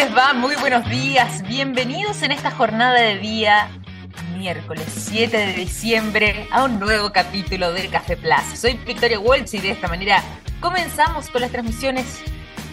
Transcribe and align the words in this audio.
les 0.00 0.16
va? 0.16 0.32
Muy 0.32 0.56
buenos 0.56 0.88
días. 0.88 1.42
Bienvenidos 1.42 2.22
en 2.22 2.32
esta 2.32 2.50
jornada 2.50 2.98
de 2.98 3.18
día 3.18 3.68
miércoles 4.34 4.86
7 4.88 5.36
de 5.36 5.52
diciembre 5.52 6.48
a 6.50 6.64
un 6.64 6.80
nuevo 6.80 7.12
capítulo 7.12 7.70
de 7.74 7.86
Café 7.88 8.16
Plaza. 8.16 8.56
Soy 8.56 8.80
Victoria 8.86 9.20
Walsh 9.20 9.54
y 9.56 9.58
de 9.58 9.72
esta 9.72 9.88
manera 9.88 10.22
comenzamos 10.60 11.28
con 11.28 11.42
las 11.42 11.50
transmisiones 11.50 12.22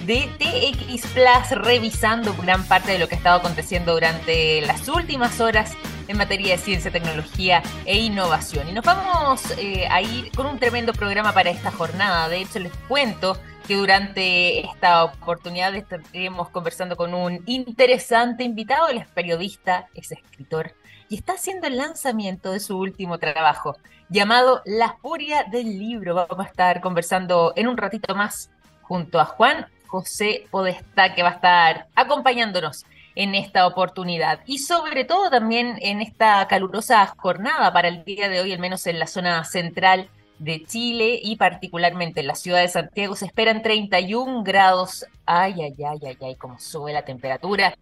de 0.05 0.29
TX 0.40 1.05
Plus 1.08 1.62
revisando 1.66 2.34
gran 2.36 2.63
parte 2.63 2.94
de 2.94 3.00
lo 3.00 3.09
que 3.09 3.16
ha 3.16 3.18
estado 3.18 3.39
aconteciendo 3.39 3.91
durante 3.91 4.62
las 4.62 4.88
últimas 4.88 5.41
horas 5.41 5.73
en 6.08 6.18
materia 6.18 6.54
de 6.54 6.58
ciencia, 6.58 6.92
tecnología 6.92 7.62
e 7.86 7.98
innovación. 7.98 8.70
Y 8.70 8.74
nos 8.74 8.86
vamos 8.86 9.52
eh, 9.57 9.88
a 9.89 10.02
ir 10.02 10.32
con 10.32 10.46
un 10.46 10.60
tremendo 10.60 10.94
programa 10.94 11.34
para 11.34 11.50
esta 11.50 11.71
jornada. 11.71 12.30
De 12.30 12.42
hecho, 12.42 12.60
les 12.60 12.74
cuento 12.88 13.38
que 13.68 13.76
durante 13.76 14.62
esta 14.62 15.04
oportunidad 15.04 15.75
estaremos 15.75 16.50
conversando 16.50 16.96
con 16.96 17.14
un 17.14 17.43
interesante 17.46 18.43
invitado. 18.43 18.88
Él 18.88 19.00
es 19.00 19.07
periodista, 19.07 19.88
es 19.93 20.12
escritor 20.12 20.74
y 21.10 21.15
está 21.15 21.34
haciendo 21.34 21.68
el 21.68 21.78
lanzamiento 21.78 22.51
de 22.51 22.60
su 22.60 22.78
último 22.78 23.18
trabajo 23.18 23.76
llamado 24.10 24.62
La 24.65 24.96
Furia 25.01 25.43
del 25.43 25.78
Libro. 25.78 26.15
Vamos 26.15 26.46
a 26.46 26.50
estar 26.50 26.82
conversando 26.82 27.54
en 27.56 27.68
un 27.68 27.78
ratito 27.78 28.15
más 28.15 28.50
junto 28.82 29.20
a 29.20 29.26
Juan 29.26 29.68
José 29.87 30.46
Podestá, 30.51 31.14
que 31.14 31.24
va 31.24 31.29
a 31.29 31.34
estar 31.34 31.87
acompañándonos 31.96 32.86
en 33.17 33.34
esta 33.34 33.66
oportunidad 33.66 34.42
y 34.45 34.59
sobre 34.59 35.03
todo 35.03 35.31
también 35.31 35.80
en 35.81 36.02
esta 36.02 36.48
calurosa 36.48 37.16
jornada 37.17 37.73
para 37.73 37.88
el 37.88 38.06
día 38.06 38.30
de 38.30 38.42
hoy, 38.42 38.53
al 38.53 38.59
menos 38.59 38.86
en 38.86 39.00
la 39.00 39.08
zona 39.08 39.44
central 39.44 40.08
de 40.38 40.64
Chile 40.64 41.20
y 41.23 41.36
particularmente 41.36 42.20
en 42.20 42.28
la 42.28 42.36
ciudad 42.36 42.62
de 42.62 42.67
Santiago 42.67 43.16
se 43.16 43.26
esperan 43.26 43.64
31 43.64 44.44
grados. 44.44 45.08
Ay, 45.26 45.56
ay, 45.64 45.73
ay, 45.84 46.00
ay, 46.06 46.17
ay, 46.22 46.36
cómo 46.36 46.59
sube 46.59 46.94
la 46.94 47.06
temperatura. 47.06 47.76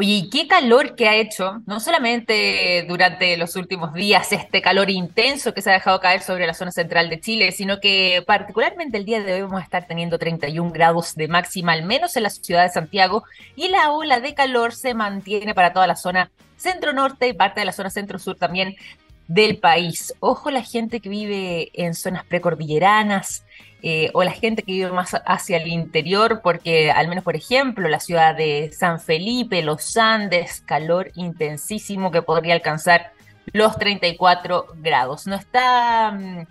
Oye, 0.00 0.12
¿y 0.14 0.30
qué 0.30 0.48
calor 0.48 0.94
que 0.96 1.10
ha 1.10 1.16
hecho? 1.16 1.60
No 1.66 1.78
solamente 1.78 2.86
durante 2.88 3.36
los 3.36 3.54
últimos 3.54 3.92
días 3.92 4.32
este 4.32 4.62
calor 4.62 4.88
intenso 4.88 5.52
que 5.52 5.60
se 5.60 5.68
ha 5.68 5.74
dejado 5.74 6.00
caer 6.00 6.22
sobre 6.22 6.46
la 6.46 6.54
zona 6.54 6.72
central 6.72 7.10
de 7.10 7.20
Chile, 7.20 7.52
sino 7.52 7.80
que 7.80 8.24
particularmente 8.26 8.96
el 8.96 9.04
día 9.04 9.22
de 9.22 9.34
hoy 9.34 9.42
vamos 9.42 9.60
a 9.60 9.64
estar 9.64 9.86
teniendo 9.86 10.18
31 10.18 10.72
grados 10.72 11.14
de 11.16 11.28
máxima, 11.28 11.72
al 11.72 11.82
menos 11.82 12.16
en 12.16 12.22
la 12.22 12.30
ciudad 12.30 12.62
de 12.62 12.70
Santiago, 12.70 13.24
y 13.56 13.68
la 13.68 13.90
ola 13.90 14.20
de 14.20 14.32
calor 14.32 14.74
se 14.74 14.94
mantiene 14.94 15.54
para 15.54 15.74
toda 15.74 15.86
la 15.86 15.96
zona 15.96 16.30
centro-norte 16.56 17.28
y 17.28 17.34
parte 17.34 17.60
de 17.60 17.66
la 17.66 17.72
zona 17.72 17.90
centro-sur 17.90 18.36
también 18.36 18.76
del 19.30 19.58
país. 19.58 20.12
Ojo 20.18 20.50
la 20.50 20.62
gente 20.62 21.00
que 21.00 21.08
vive 21.08 21.70
en 21.74 21.94
zonas 21.94 22.24
precordilleranas, 22.24 23.44
eh, 23.80 24.10
o 24.12 24.24
la 24.24 24.32
gente 24.32 24.64
que 24.64 24.72
vive 24.72 24.90
más 24.90 25.16
hacia 25.24 25.58
el 25.58 25.68
interior, 25.68 26.40
porque 26.42 26.90
al 26.90 27.06
menos, 27.06 27.22
por 27.22 27.36
ejemplo, 27.36 27.88
la 27.88 28.00
ciudad 28.00 28.34
de 28.34 28.72
San 28.76 29.00
Felipe, 29.00 29.62
los 29.62 29.96
Andes, 29.96 30.62
calor 30.62 31.12
intensísimo 31.14 32.10
que 32.10 32.22
podría 32.22 32.54
alcanzar 32.54 33.12
los 33.52 33.78
34 33.78 34.66
grados. 34.78 35.28
No 35.28 35.36
está 35.36 36.10
mm, 36.10 36.46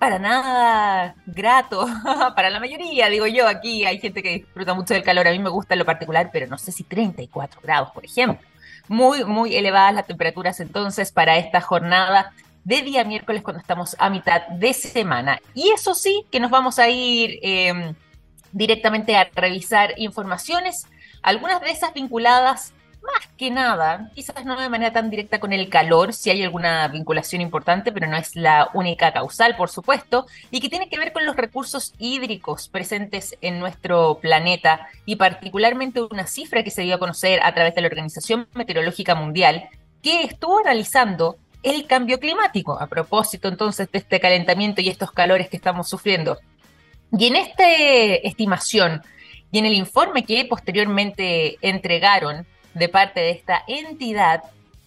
para 0.00 0.18
nada 0.18 1.14
grato 1.26 1.86
para 2.34 2.50
la 2.50 2.58
mayoría, 2.58 3.08
digo 3.10 3.28
yo, 3.28 3.46
aquí 3.46 3.84
hay 3.84 4.00
gente 4.00 4.24
que 4.24 4.30
disfruta 4.30 4.74
mucho 4.74 4.92
del 4.92 5.04
calor, 5.04 5.28
a 5.28 5.30
mí 5.30 5.38
me 5.38 5.50
gusta 5.50 5.74
en 5.74 5.78
lo 5.78 5.84
particular, 5.84 6.30
pero 6.32 6.48
no 6.48 6.58
sé 6.58 6.72
si 6.72 6.82
34 6.82 7.60
grados, 7.62 7.92
por 7.92 8.04
ejemplo. 8.04 8.44
Muy, 8.88 9.24
muy 9.24 9.56
elevadas 9.56 9.94
las 9.94 10.06
temperaturas 10.06 10.60
entonces 10.60 11.10
para 11.10 11.38
esta 11.38 11.60
jornada 11.60 12.32
de 12.64 12.82
día 12.82 13.04
miércoles 13.04 13.42
cuando 13.42 13.60
estamos 13.60 13.96
a 13.98 14.10
mitad 14.10 14.46
de 14.48 14.72
semana. 14.72 15.40
Y 15.54 15.70
eso 15.70 15.94
sí, 15.94 16.24
que 16.30 16.40
nos 16.40 16.50
vamos 16.50 16.78
a 16.78 16.88
ir 16.88 17.38
em, 17.42 17.94
directamente 18.52 19.16
a 19.16 19.28
revisar 19.34 19.94
informaciones, 19.96 20.86
algunas 21.22 21.60
de 21.60 21.70
esas 21.70 21.92
vinculadas 21.94 22.72
más 23.04 23.28
que 23.36 23.50
nada, 23.50 24.10
quizás 24.14 24.44
no 24.44 24.58
de 24.58 24.68
manera 24.68 24.92
tan 24.92 25.10
directa 25.10 25.40
con 25.40 25.52
el 25.52 25.68
calor, 25.68 26.12
si 26.12 26.30
hay 26.30 26.42
alguna 26.42 26.88
vinculación 26.88 27.42
importante, 27.42 27.92
pero 27.92 28.06
no 28.06 28.16
es 28.16 28.34
la 28.34 28.70
única 28.74 29.12
causal, 29.12 29.56
por 29.56 29.70
supuesto, 29.70 30.26
y 30.50 30.60
que 30.60 30.68
tiene 30.68 30.88
que 30.88 30.98
ver 30.98 31.12
con 31.12 31.26
los 31.26 31.36
recursos 31.36 31.94
hídricos 31.98 32.68
presentes 32.68 33.36
en 33.40 33.60
nuestro 33.60 34.18
planeta 34.20 34.88
y 35.04 35.16
particularmente 35.16 36.02
una 36.02 36.26
cifra 36.26 36.64
que 36.64 36.70
se 36.70 36.82
dio 36.82 36.96
a 36.96 36.98
conocer 36.98 37.40
a 37.42 37.54
través 37.54 37.74
de 37.74 37.82
la 37.82 37.88
Organización 37.88 38.48
Meteorológica 38.54 39.14
Mundial, 39.14 39.68
que 40.02 40.22
estuvo 40.22 40.58
analizando 40.58 41.36
el 41.62 41.86
cambio 41.86 42.20
climático, 42.20 42.78
a 42.78 42.86
propósito 42.86 43.48
entonces 43.48 43.90
de 43.90 43.98
este 43.98 44.20
calentamiento 44.20 44.80
y 44.80 44.88
estos 44.88 45.10
calores 45.12 45.48
que 45.48 45.56
estamos 45.56 45.88
sufriendo. 45.88 46.38
Y 47.16 47.26
en 47.26 47.36
esta 47.36 47.64
estimación 47.68 49.02
y 49.50 49.58
en 49.58 49.66
el 49.66 49.74
informe 49.74 50.24
que 50.24 50.44
posteriormente 50.44 51.58
entregaron 51.62 52.46
de 52.74 52.88
parte 52.88 53.20
de 53.20 53.30
esta 53.30 53.62
entidad, 53.66 54.42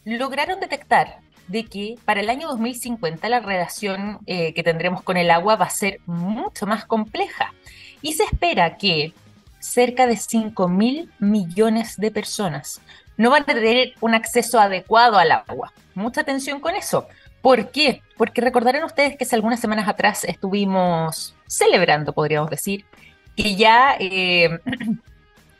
lograron 0.05 0.59
detectar 0.59 1.19
de 1.47 1.65
que 1.65 1.95
para 2.05 2.19
el 2.19 2.29
año 2.29 2.47
2050 2.47 3.29
la 3.29 3.39
relación 3.39 4.19
eh, 4.25 4.53
que 4.53 4.63
tendremos 4.63 5.01
con 5.01 5.17
el 5.17 5.31
agua 5.31 5.55
va 5.55 5.65
a 5.65 5.69
ser 5.69 5.99
mucho 6.05 6.65
más 6.65 6.85
compleja. 6.85 7.53
Y 8.01 8.13
se 8.13 8.23
espera 8.23 8.77
que 8.77 9.13
cerca 9.59 10.07
de 10.07 10.17
5 10.17 10.67
mil 10.67 11.11
millones 11.19 11.97
de 11.97 12.11
personas 12.11 12.81
no 13.17 13.31
van 13.31 13.43
a 13.43 13.45
tener 13.45 13.93
un 13.99 14.13
acceso 14.13 14.59
adecuado 14.59 15.17
al 15.17 15.31
agua. 15.31 15.73
Mucha 15.95 16.21
atención 16.21 16.59
con 16.59 16.75
eso. 16.75 17.07
¿Por 17.41 17.71
qué? 17.71 18.01
Porque 18.17 18.41
recordarán 18.41 18.83
ustedes 18.83 19.17
que 19.17 19.23
hace 19.23 19.35
algunas 19.35 19.59
semanas 19.59 19.87
atrás 19.87 20.23
estuvimos 20.23 21.33
celebrando, 21.47 22.13
podríamos 22.13 22.49
decir, 22.49 22.85
que 23.35 23.55
ya 23.55 23.95
eh, 23.99 24.59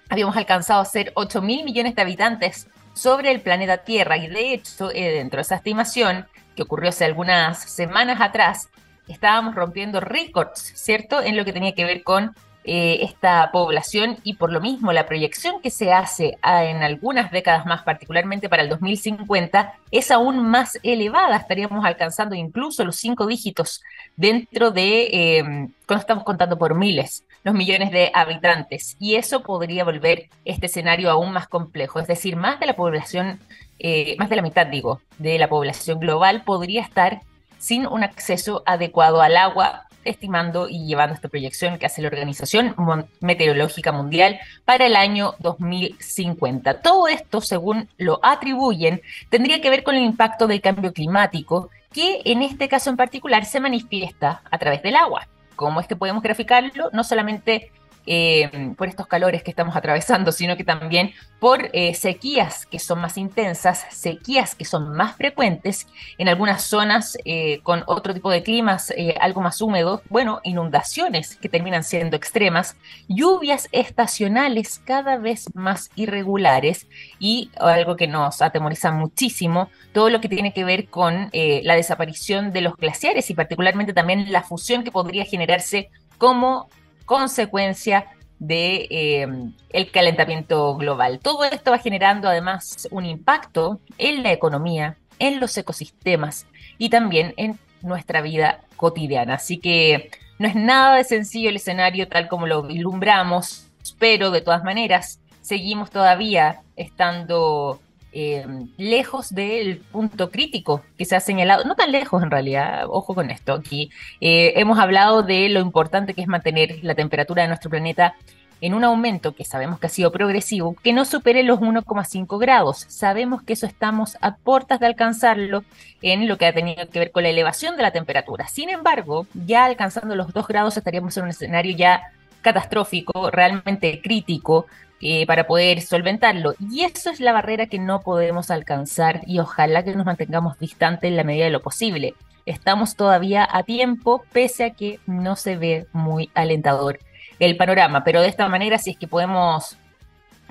habíamos 0.09 0.38
alcanzado 0.38 0.81
a 0.81 0.85
ser 0.85 1.12
8 1.16 1.41
mil 1.41 1.63
millones 1.63 1.95
de 1.95 2.01
habitantes 2.01 2.68
sobre 2.94 3.31
el 3.31 3.41
planeta 3.41 3.78
Tierra 3.78 4.18
y 4.18 4.28
de 4.28 4.53
hecho, 4.53 4.91
eh, 4.91 5.12
dentro 5.12 5.38
de 5.38 5.41
esa 5.44 5.56
estimación 5.56 6.25
que 6.56 6.63
ocurrió 6.63 6.90
hace 6.90 7.06
algunas 7.06 7.62
semanas 7.62 8.19
atrás, 8.19 8.69
estábamos 9.07 9.56
rompiendo 9.56 10.00
récords, 10.00 10.73
¿cierto? 10.75 11.22
En 11.22 11.38
lo 11.38 11.45
que 11.45 11.53
tenía 11.53 11.73
que 11.73 11.85
ver 11.85 12.03
con 12.03 12.35
eh, 12.69 13.06
esta 13.06 13.50
población 13.53 14.18
y 14.23 14.34
por 14.34 14.51
lo 14.51 14.59
mismo 14.59 14.91
la 14.91 15.06
proyección 15.06 15.62
que 15.62 15.69
se 15.69 15.94
hace 15.94 16.38
en 16.44 16.84
algunas 16.84 17.31
décadas 17.31 17.66
más, 17.66 17.84
particularmente 17.84 18.50
para 18.50 18.62
el 18.62 18.68
2050, 18.68 19.74
es 19.91 20.12
aún 20.12 20.45
más 20.50 20.78
elevada. 20.84 21.38
Estaríamos 21.38 21.85
alcanzando 21.85 22.35
incluso 22.35 22.84
los 22.84 22.97
cinco 22.97 23.25
dígitos 23.25 23.81
dentro 24.18 24.72
de, 24.72 25.38
em, 25.38 25.72
cuando 25.85 26.01
estamos 26.01 26.25
contando 26.25 26.57
por 26.57 26.75
miles, 26.75 27.24
los 27.44 27.53
millones 27.53 27.92
de 27.92 28.12
habitantes. 28.14 28.96
Y 29.00 29.16
eso 29.16 29.42
podría 29.42 29.84
volver 29.84 30.30
este 30.46 30.66
escenario 30.68 31.09
aún 31.09 31.31
más 31.31 31.48
complejo. 31.48 32.00
Es 32.00 32.08
decir, 32.08 32.36
más 32.36 32.59
de 32.59 32.66
la 32.66 32.75
población, 32.75 33.40
eh, 33.80 34.16
más 34.20 34.30
de 34.30 34.36
la 34.36 34.42
mitad, 34.42 34.68
digo, 34.68 35.02
de 35.18 35.38
la 35.40 35.48
población 35.48 36.00
global 36.00 36.44
podría 36.44 36.81
estar 36.81 37.22
sin 37.58 37.88
un 37.88 38.03
acceso 38.03 38.64
adecuado 38.66 39.22
al 39.22 39.38
agua 39.38 39.88
estimando 40.08 40.68
y 40.70 40.86
llevando 40.86 41.14
esta 41.14 41.28
proyección 41.28 41.78
que 41.78 41.86
hace 41.86 42.02
la 42.02 42.08
Organización 42.08 42.75
Meteorológica 43.20 43.92
Mundial 43.92 44.40
para 44.66 44.86
el 44.86 44.96
año 44.96 45.36
2050. 45.40 46.81
Todo 46.81 47.08
esto, 47.08 47.42
según 47.42 47.90
lo 47.98 48.19
atribuyen, 48.24 49.02
tendría 49.30 49.62
que 49.62 49.69
ver 49.69 49.84
con 49.84 49.96
el 49.96 50.04
impacto 50.04 50.48
del 50.48 50.62
cambio 50.62 50.94
climático, 50.94 51.69
que 51.92 52.22
en 52.25 52.42
este 52.42 52.68
caso 52.68 52.90
en 52.90 52.98
particular 52.98 53.46
se 53.46 53.59
manifiesta 53.59 54.42
a 54.50 54.58
través 54.58 54.81
del 54.81 54.96
agua. 54.96 55.28
¿Cómo 55.57 55.81
es 55.81 55.88
que 55.88 55.95
podemos 55.97 56.23
graficarlo? 56.23 56.90
No 56.94 57.03
solamente 57.03 57.72
eh, 58.09 58.73
por 58.78 58.88
estos 58.88 59.06
calores 59.06 59.44
que 59.44 59.51
estamos 59.51 59.75
atravesando, 59.75 60.31
sino 60.31 60.56
que 60.56 60.63
también 60.63 61.12
por 61.40 61.69
eh, 61.73 61.94
sequías 61.94 62.66
que 62.66 62.79
son 62.79 63.00
más 63.00 63.18
intensas, 63.18 63.85
sequías 63.91 64.56
que 64.56 64.63
son 64.63 64.95
más 64.95 65.18
frecuentes, 65.18 65.88
en 66.18 66.29
algunas 66.29 66.63
zonas 66.63 67.18
eh, 67.25 67.59
con 67.63 67.84
otro 67.85 68.13
tipo 68.13 68.31
de 68.31 68.44
climas 68.44 68.94
algo 69.19 69.41
más 69.41 69.62
húmedos, 69.62 70.01
bueno, 70.09 70.40
inundaciones 70.44 71.36
que 71.36 71.50
terminan 71.50 71.83
siendo 71.83 72.15
extremas, 72.15 72.77
lluvias 73.09 73.68
estacionales 73.74 74.81
cada 74.86 75.18
vez 75.18 75.53
más 75.53 75.92
irregulares 75.95 76.88
y 77.19 77.51
algo 77.60 77.98
que 77.98 78.07
nos 78.07 78.42
atemoriza 78.42 78.92
muchísimo, 78.92 79.69
todo 79.92 80.10
lo 80.10 80.21
que 80.21 80.30
tiene 80.30 80.53
que 80.53 80.63
ver 80.63 80.88
con 80.88 81.30
la 81.33 81.75
desaparición 81.75 82.53
de 82.53 82.62
los 82.62 82.75
glaciares 82.77 83.30
y 83.30 83.33
particularmente 83.33 83.94
también 83.94 84.31
la 84.31 84.44
fusión 84.44 84.83
que 84.83 84.92
podría 84.92 85.25
generarse 85.25 85.89
como 86.18 86.69
consecuencia 87.07 88.06
de 88.38 88.88
em, 88.92 89.54
el 89.69 89.89
calentamiento 89.89 90.75
global. 90.75 91.19
Todo 91.19 91.45
esto 91.45 91.71
va 91.71 91.80
generando 91.80 92.27
además 92.27 92.88
un 92.92 93.06
impacto 93.06 93.80
en 93.98 94.21
la 94.21 94.31
economía, 94.31 94.98
en 95.18 95.39
los 95.39 95.57
ecosistemas 95.57 96.45
y 96.77 96.89
también 96.89 97.33
en 97.38 97.57
nuestra 97.81 98.21
vida 98.21 98.59
cotidiana. 98.75 99.36
Así 99.36 99.57
que 99.57 100.12
no 100.38 100.48
es 100.48 100.56
nada 100.56 100.98
de 100.98 101.06
sencillo 101.06 101.50
el 101.50 101.56
escenario 101.56 102.07
tal 102.07 102.27
como 102.27 102.45
lo 102.45 102.62
vislumbramos, 102.62 103.68
pero 103.98 104.30
de 104.30 104.42
todas 104.42 104.63
maneras 104.63 105.19
seguimos 105.42 105.89
todavía 105.89 106.62
estando 106.75 107.80
eh, 108.13 108.45
lejos 108.77 109.33
del 109.33 109.77
punto 109.77 110.31
crítico 110.31 110.81
que 110.98 111.06
se 111.06 111.15
ha 111.15 111.19
señalado, 111.19 111.63
no 111.65 111.75
tan 111.75 111.92
lejos 111.92 112.24
en 112.24 112.31
realidad, 112.31 112.86
ojo 112.88 113.13
con 113.13 113.30
esto, 113.30 113.54
aquí 113.54 113.92
eh, 114.21 114.54
hemos 114.56 114.80
hablado 114.80 115.24
de 115.24 115.50
lo 115.50 115.59
importante 115.59 116.13
que 116.13 116.21
es 116.21 116.27
mantener 116.27 116.80
la 116.83 116.95
temperatura 116.95 117.44
de 117.44 117.50
nuestro 117.50 117.69
planeta 117.69 118.15
en 118.62 118.74
un 118.74 118.83
aumento 118.83 119.36
que 119.36 119.45
sabemos 119.45 119.80
que 119.80 119.88
ha 119.88 119.89
sido 119.89 120.12
progresivo, 120.12 120.75
que 120.83 120.94
no 120.94 121.06
supere 121.06 121.44
los 121.44 121.59
1,5 121.59 122.39
grados. 122.39 122.86
Sabemos 122.88 123.44
que 123.44 123.54
eso 123.54 123.65
estamos 123.65 124.18
a 124.21 124.36
puertas 124.36 124.80
de 124.80 124.88
alcanzarlo 124.88 125.63
en 126.01 126.27
lo 126.27 126.38
que 126.38 126.48
ha 126.48 126.53
tenido 126.53 126.89
que 126.89 127.00
ver 127.00 127.12
con 127.12 127.24
la 127.24 127.30
elevación 127.30 127.77
de 127.77 127.83
la 127.83 127.92
temperatura. 127.92 128.48
Sin 128.48 128.69
embargo, 128.69 129.27
ya 129.33 129.65
alcanzando 129.65 130.15
los 130.15 130.33
2 130.33 130.48
grados 130.48 130.77
estaríamos 130.77 131.15
en 131.18 131.24
un 131.24 131.30
escenario 131.30 131.75
ya 131.75 132.12
catastrófico, 132.42 133.30
realmente 133.30 134.01
crítico, 134.01 134.68
eh, 135.02 135.26
para 135.26 135.48
poder 135.48 135.82
solventarlo. 135.82 136.56
Y 136.60 136.82
eso 136.82 137.10
es 137.10 137.20
la 137.20 137.34
barrera 137.34 137.68
que 137.68 137.80
no 137.80 138.02
podemos 138.02 138.52
alcanzar 138.52 139.22
y 139.26 139.40
ojalá 139.40 139.84
que 139.84 139.96
nos 139.96 140.06
mantengamos 140.06 140.58
distantes 140.60 141.10
en 141.10 141.18
la 141.18 141.24
medida 141.24 141.46
de 141.46 141.52
lo 141.52 141.62
posible. 141.62 142.16
Estamos 142.46 142.96
todavía 142.96 143.48
a 143.52 143.64
tiempo, 143.64 144.24
pese 144.32 144.64
a 144.64 144.70
que 144.72 145.00
no 145.06 145.36
se 145.36 145.58
ve 145.58 145.88
muy 145.92 146.32
alentador 146.34 147.00
el 147.40 147.58
panorama, 147.58 148.04
pero 148.04 148.22
de 148.22 148.30
esta 148.30 148.48
manera, 148.48 148.78
si 148.78 148.92
es 148.92 148.98
que 148.98 149.08
podemos 149.08 149.78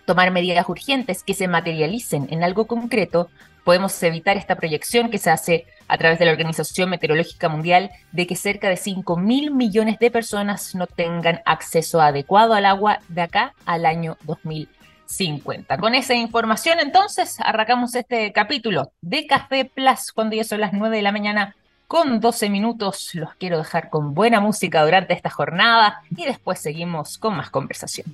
tomar 0.07 0.31
medidas 0.31 0.69
urgentes 0.69 1.23
que 1.23 1.35
se 1.35 1.49
materialicen 1.49 2.29
en 2.31 2.43
algo 2.43 2.67
concreto, 2.67 3.29
podemos 3.65 4.01
evitar 4.03 4.37
esta 4.37 4.55
proyección 4.55 5.11
que 5.11 5.19
se 5.19 5.29
hace 5.29 5.67
a 5.89 5.99
través 5.99 6.19
de 6.19 6.25
la 6.25 6.31
Organización 6.31 6.89
Meteorológica 6.89 7.49
Mundial 7.49 7.91
de 8.13 8.27
que 8.27 8.37
cerca 8.37 8.69
de 8.69 8.77
5 8.77 9.17
mil 9.17 9.51
millones 9.51 9.99
de 9.99 10.11
personas 10.11 10.75
no 10.75 10.87
tengan 10.87 11.41
acceso 11.45 12.01
adecuado 12.01 12.55
al 12.55 12.65
agua 12.65 13.01
de 13.09 13.23
acá 13.23 13.55
al 13.67 13.85
año 13.85 14.17
2050. 14.23 15.79
Con 15.79 15.97
esa 15.97 16.15
información, 16.15 16.79
entonces, 16.81 17.39
arrancamos 17.41 17.95
este 17.97 18.33
capítulo 18.33 18.93
de 19.01 19.27
Café 19.27 19.65
Plus 19.65 20.13
cuando 20.13 20.37
ya 20.37 20.45
son 20.45 20.61
las 20.61 20.73
9 20.73 20.97
de 20.97 21.03
la 21.03 21.13
mañana 21.13 21.57
con 21.89 22.21
12 22.21 22.49
minutos. 22.51 23.11
Los 23.15 23.35
quiero 23.35 23.59
dejar 23.59 23.91
con 23.91 24.15
buena 24.15 24.39
música 24.39 24.85
durante 24.85 25.13
esta 25.13 25.31
jornada 25.31 26.03
y 26.17 26.25
después 26.25 26.61
seguimos 26.61 27.19
con 27.19 27.37
más 27.37 27.51
conversación. 27.51 28.07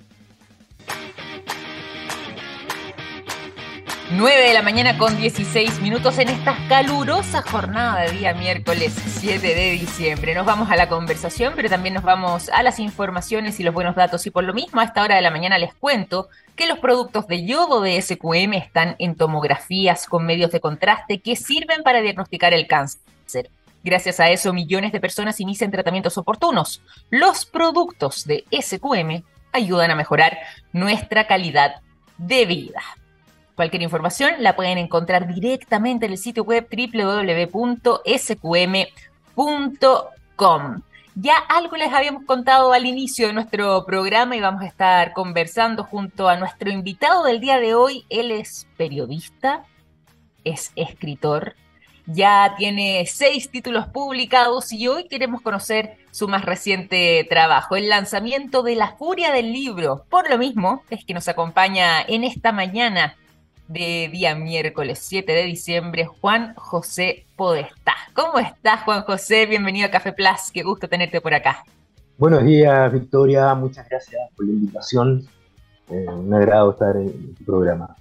9 4.15 4.49
de 4.49 4.53
la 4.53 4.61
mañana 4.61 4.99
con 4.99 5.17
16 5.17 5.81
minutos 5.81 6.19
en 6.19 6.29
esta 6.29 6.55
calurosa 6.69 7.41
jornada 7.41 8.03
de 8.03 8.11
día 8.11 8.35
miércoles 8.35 8.93
7 8.93 9.55
de 9.55 9.71
diciembre. 9.71 10.35
Nos 10.35 10.45
vamos 10.45 10.71
a 10.71 10.77
la 10.77 10.91
conversación, 10.91 11.55
pero 11.57 11.71
también 11.71 11.95
nos 11.95 12.05
vamos 12.05 12.51
a 12.51 12.63
las 12.63 12.79
informaciones 12.79 13.59
y 13.59 13.63
los 13.63 13.73
buenos 13.73 13.97
datos. 13.97 14.27
Y 14.27 14.31
por 14.31 14.45
lo 14.45 14.53
mismo, 14.53 14.83
a 14.83 14.85
esta 14.85 15.03
hora 15.03 15.17
de 15.17 15.23
la 15.23 15.31
mañana 15.31 15.57
les 15.57 15.73
cuento 15.73 16.29
que 16.57 16.67
los 16.67 16.79
productos 16.79 17.27
de 17.27 17.47
yodo 17.47 17.81
de 17.81 18.01
SQM 18.03 18.53
están 18.53 18.97
en 18.99 19.15
tomografías 19.15 20.07
con 20.07 20.27
medios 20.27 20.53
de 20.53 20.61
contraste 20.61 21.23
que 21.23 21.35
sirven 21.35 21.83
para 21.83 22.03
diagnosticar 22.03 22.53
el 22.53 22.67
cáncer. 22.67 23.49
Gracias 23.83 24.21
a 24.21 24.29
eso, 24.29 24.53
millones 24.53 24.93
de 24.93 25.01
personas 25.01 25.41
inician 25.41 25.71
tratamientos 25.71 26.19
oportunos. 26.19 26.83
Los 27.09 27.47
productos 27.47 28.27
de 28.27 28.45
SQM 28.53 29.23
ayudan 29.53 29.91
a 29.91 29.97
mejorar 29.97 30.37
nuestra 30.75 31.27
calidad 31.27 31.77
de 32.19 32.45
vida. 32.45 32.83
Cualquier 33.55 33.83
información 33.83 34.35
la 34.39 34.57
pueden 34.57 34.79
encontrar 34.79 35.33
directamente 35.33 36.07
en 36.07 36.13
el 36.13 36.19
sitio 36.19 36.45
web 36.45 36.67
www.sqm.com. 36.71 38.03
Ya 41.15 41.37
algo 41.37 41.77
les 41.77 41.93
habíamos 41.93 42.25
contado 42.25 42.73
al 42.73 42.87
inicio 42.87 43.27
de 43.27 43.35
nuestro 43.35 43.85
programa 43.85 44.35
y 44.35 44.41
vamos 44.41 44.63
a 44.63 44.67
estar 44.67 45.13
conversando 45.13 45.85
junto 45.85 46.31
a 46.31 46.37
nuestro 46.37 46.71
invitado 46.71 47.25
del 47.25 47.41
día 47.41 47.61
de 47.61 47.75
hoy. 47.75 48.07
Él 48.09 48.31
es 48.31 48.67
periodista, 48.79 49.65
es 50.45 50.73
escritor, 50.75 51.55
ya 52.07 52.55
tiene 52.57 53.05
seis 53.07 53.51
títulos 53.51 53.87
publicados 53.89 54.73
y 54.73 54.89
hoy 54.89 55.07
queremos 55.07 55.41
conocer 55.41 55.99
su 56.11 56.27
más 56.29 56.45
reciente 56.45 57.25
trabajo, 57.29 57.77
el 57.77 57.89
lanzamiento 57.89 58.63
de 58.63 58.75
La 58.75 58.97
Furia 58.97 59.31
del 59.33 59.53
Libro. 59.53 60.05
Por 60.09 60.29
lo 60.29 60.37
mismo, 60.37 60.83
es 60.91 61.05
que 61.05 61.15
nos 61.15 61.29
acompaña 61.29 62.01
en 62.03 62.25
esta 62.25 62.53
mañana 62.53 63.17
de 63.73 64.11
día 64.13 64.35
miércoles 64.35 64.99
7 65.03 65.33
de 65.33 65.45
diciembre, 65.45 66.05
Juan 66.05 66.55
José 66.57 67.25
Podestá. 67.37 67.95
¿Cómo 68.13 68.39
estás, 68.39 68.83
Juan 68.83 69.03
José? 69.03 69.47
Bienvenido 69.47 69.87
a 69.87 69.91
Café 69.91 70.13
Plus, 70.13 70.51
qué 70.53 70.63
gusto 70.63 70.89
tenerte 70.89 71.21
por 71.21 71.33
acá. 71.33 71.65
Buenos 72.19 72.45
días, 72.45 72.93
Victoria, 72.93 73.55
muchas 73.55 73.89
gracias 73.89 74.21
por 74.37 74.47
la 74.47 74.53
invitación. 74.53 75.27
Eh, 75.91 76.07
un 76.07 76.33
agrado 76.35 76.73
estar 76.73 76.97
en 76.97 77.35
tu 77.35 77.45
programa. 77.45 77.97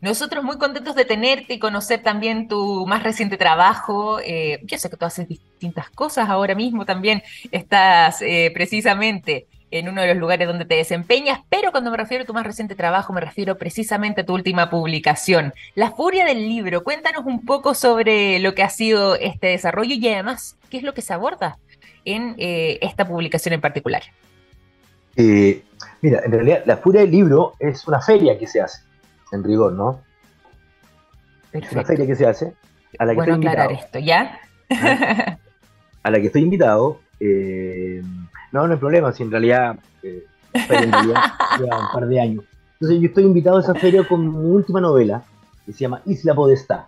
Nosotros 0.00 0.42
muy 0.44 0.56
contentos 0.56 0.94
de 0.94 1.04
tenerte 1.04 1.54
y 1.54 1.58
conocer 1.58 2.02
también 2.02 2.48
tu 2.48 2.86
más 2.86 3.02
reciente 3.02 3.36
trabajo. 3.36 4.18
Eh, 4.20 4.60
yo 4.62 4.78
sé 4.78 4.88
que 4.88 4.96
tú 4.96 5.04
haces 5.04 5.28
distintas 5.28 5.90
cosas 5.90 6.30
ahora 6.30 6.54
mismo, 6.54 6.86
también 6.86 7.22
estás 7.50 8.22
eh, 8.22 8.50
precisamente 8.54 9.46
en 9.70 9.88
uno 9.88 10.00
de 10.00 10.08
los 10.08 10.16
lugares 10.16 10.48
donde 10.48 10.64
te 10.64 10.76
desempeñas, 10.76 11.40
pero 11.48 11.70
cuando 11.70 11.90
me 11.90 11.96
refiero 11.96 12.24
a 12.24 12.26
tu 12.26 12.34
más 12.34 12.46
reciente 12.46 12.74
trabajo, 12.74 13.12
me 13.12 13.20
refiero 13.20 13.58
precisamente 13.58 14.22
a 14.22 14.26
tu 14.26 14.34
última 14.34 14.70
publicación, 14.70 15.52
La 15.74 15.90
Furia 15.90 16.24
del 16.24 16.48
Libro. 16.48 16.84
Cuéntanos 16.84 17.26
un 17.26 17.44
poco 17.44 17.74
sobre 17.74 18.38
lo 18.38 18.54
que 18.54 18.62
ha 18.62 18.70
sido 18.70 19.14
este 19.16 19.48
desarrollo 19.48 19.94
y 19.94 20.08
además, 20.08 20.56
¿qué 20.70 20.78
es 20.78 20.82
lo 20.82 20.94
que 20.94 21.02
se 21.02 21.12
aborda 21.12 21.58
en 22.04 22.34
eh, 22.38 22.78
esta 22.80 23.06
publicación 23.06 23.52
en 23.54 23.60
particular? 23.60 24.02
mira, 26.00 26.20
en 26.24 26.30
realidad 26.30 26.62
La 26.64 26.76
Furia 26.76 27.00
del 27.00 27.10
Libro 27.10 27.54
es 27.58 27.88
una 27.88 28.00
feria 28.00 28.38
que 28.38 28.46
se 28.46 28.60
hace 28.60 28.82
en 29.32 29.42
rigor, 29.42 29.72
¿no? 29.72 30.00
Perfecto. 31.50 31.74
Una 31.74 31.84
feria 31.84 32.06
que 32.06 32.14
se 32.14 32.26
hace, 32.26 32.52
a 32.98 33.04
la 33.04 33.12
que 33.12 33.16
bueno, 33.16 33.34
estoy 33.34 33.48
aclarar 33.48 33.70
invitado. 33.72 33.86
esto, 33.86 33.98
¿ya? 33.98 34.40
A 36.02 36.10
la 36.10 36.20
que 36.20 36.26
estoy 36.26 36.42
invitado. 36.42 37.00
eh, 37.20 38.02
no, 38.52 38.66
no 38.66 38.72
hay 38.74 38.78
problema, 38.78 39.12
si 39.12 39.22
en 39.22 39.30
realidad, 39.30 39.78
eh, 40.02 40.24
en 40.54 40.92
realidad 40.92 41.22
lleva 41.58 41.78
un 41.80 41.92
par 41.92 42.06
de 42.06 42.20
años. 42.20 42.44
Entonces 42.74 43.00
yo 43.00 43.08
estoy 43.08 43.24
invitado 43.24 43.56
a 43.58 43.60
esa 43.60 43.74
feria 43.74 44.06
con 44.06 44.20
mi 44.28 44.50
última 44.50 44.80
novela, 44.80 45.22
que 45.66 45.72
se 45.72 45.80
llama 45.80 46.00
Isla 46.06 46.34
Podestá. 46.34 46.86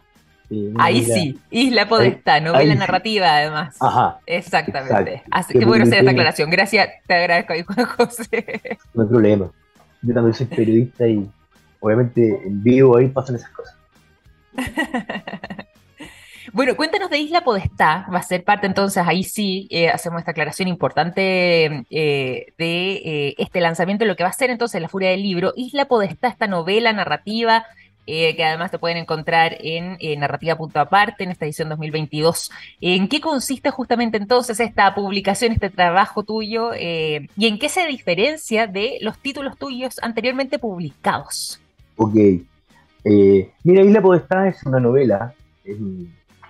eh, 0.51 0.73
Ahí 0.79 1.05
sí, 1.05 1.39
Isla 1.51 1.89
Podestá, 1.89 2.41
novela 2.41 2.59
ahí 2.61 2.73
sí. 2.73 2.79
narrativa 2.79 3.27
además. 3.37 3.77
Ajá, 3.81 4.19
Exactamente. 4.27 4.95
Exacto. 5.15 5.29
Así 5.33 5.59
que 5.59 5.65
bueno 5.65 5.85
hacer 5.85 5.99
esta 5.99 6.11
aclaración. 6.13 6.51
Gracias, 6.51 6.89
te 7.07 7.15
agradezco 7.15 7.53
ahí, 7.53 7.63
Juan 7.63 7.87
José. 7.87 8.79
no 8.95 9.03
hay 9.03 9.09
problema. 9.09 9.51
Yo 10.03 10.15
también 10.15 10.35
soy 10.35 10.47
periodista 10.47 11.07
y 11.07 11.29
obviamente 11.81 12.41
en 12.47 12.63
vivo 12.63 12.97
ahí 12.97 13.09
pasan 13.09 13.37
esas 13.37 13.51
cosas. 13.51 13.77
Bueno, 16.53 16.77
cuéntanos 16.77 17.11
de 17.11 17.19
Isla 17.19 17.43
Podestá, 17.43 18.07
va 18.13 18.19
a 18.19 18.23
ser 18.23 18.45
parte 18.45 18.67
entonces, 18.67 19.03
ahí 19.07 19.25
sí 19.25 19.69
eh, 19.71 19.89
hacemos 19.89 20.21
esta 20.21 20.31
aclaración 20.31 20.69
importante 20.69 21.85
eh, 21.91 22.47
de 22.59 22.93
eh, 22.93 23.35
este 23.39 23.61
lanzamiento, 23.61 24.05
lo 24.05 24.17
que 24.17 24.23
va 24.23 24.31
a 24.31 24.33
ser 24.33 24.51
entonces 24.51 24.81
La 24.81 24.89
Furia 24.89 25.11
del 25.11 25.23
Libro. 25.23 25.53
Isla 25.57 25.87
Podestá, 25.87 26.29
esta 26.29 26.47
novela 26.47 26.93
narrativa, 26.93 27.67
eh, 28.13 28.35
que 28.35 28.45
además 28.45 28.73
te 28.73 28.79
pueden 28.81 28.97
encontrar 28.97 29.57
en 29.61 29.97
eh, 30.01 30.17
Narrativa 30.17 30.57
Punto 30.57 30.81
Aparte, 30.81 31.23
en 31.23 31.31
esta 31.31 31.45
edición 31.45 31.69
2022. 31.69 32.51
¿En 32.81 33.07
qué 33.07 33.21
consiste 33.21 33.71
justamente 33.71 34.17
entonces 34.17 34.59
esta 34.59 34.93
publicación, 34.97 35.53
este 35.53 35.71
trabajo 35.71 36.25
tuyo, 36.25 36.73
eh, 36.75 37.29
y 37.37 37.47
en 37.47 37.61
qué 37.61 37.69
se 37.69 37.87
diferencia 37.87 38.67
de 38.67 38.99
los 39.01 39.19
títulos 39.19 39.57
tuyos 39.59 40.01
anteriormente 40.03 40.59
publicados? 40.59 41.61
Ok. 41.97 42.17
Mira, 43.05 43.83
Isla 43.83 44.03
Podestá 44.03 44.49
es 44.49 44.65
una 44.65 44.81
novela, 44.81 45.33
es 45.65 45.79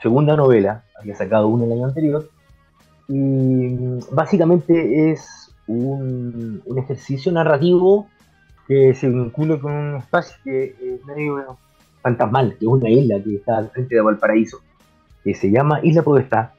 segunda 0.02 0.36
novela, 0.36 0.84
había 0.98 1.14
sacado 1.14 1.48
una 1.48 1.64
el 1.64 1.72
año 1.72 1.86
anterior, 1.86 2.28
y 3.08 3.14
mm, 3.14 3.98
básicamente 4.12 5.10
es 5.10 5.54
un, 5.66 6.62
un 6.64 6.78
ejercicio 6.78 7.30
narrativo 7.32 8.08
que 8.66 8.94
se 8.94 9.08
vincula 9.08 9.58
con 9.58 9.72
un 9.72 9.96
espacio 9.96 10.36
que 10.44 10.74
es 10.80 11.04
medio 11.04 11.58
fantasmal, 12.02 12.50
que 12.58 12.64
es 12.66 12.70
una 12.70 12.88
isla 12.88 13.22
que 13.22 13.36
está 13.36 13.58
al 13.58 13.70
frente 13.70 13.94
de 13.96 14.00
Valparaíso, 14.00 14.58
que 15.24 15.34
se 15.34 15.50
llama 15.50 15.80
Isla 15.82 16.02
Podestá, 16.02 16.54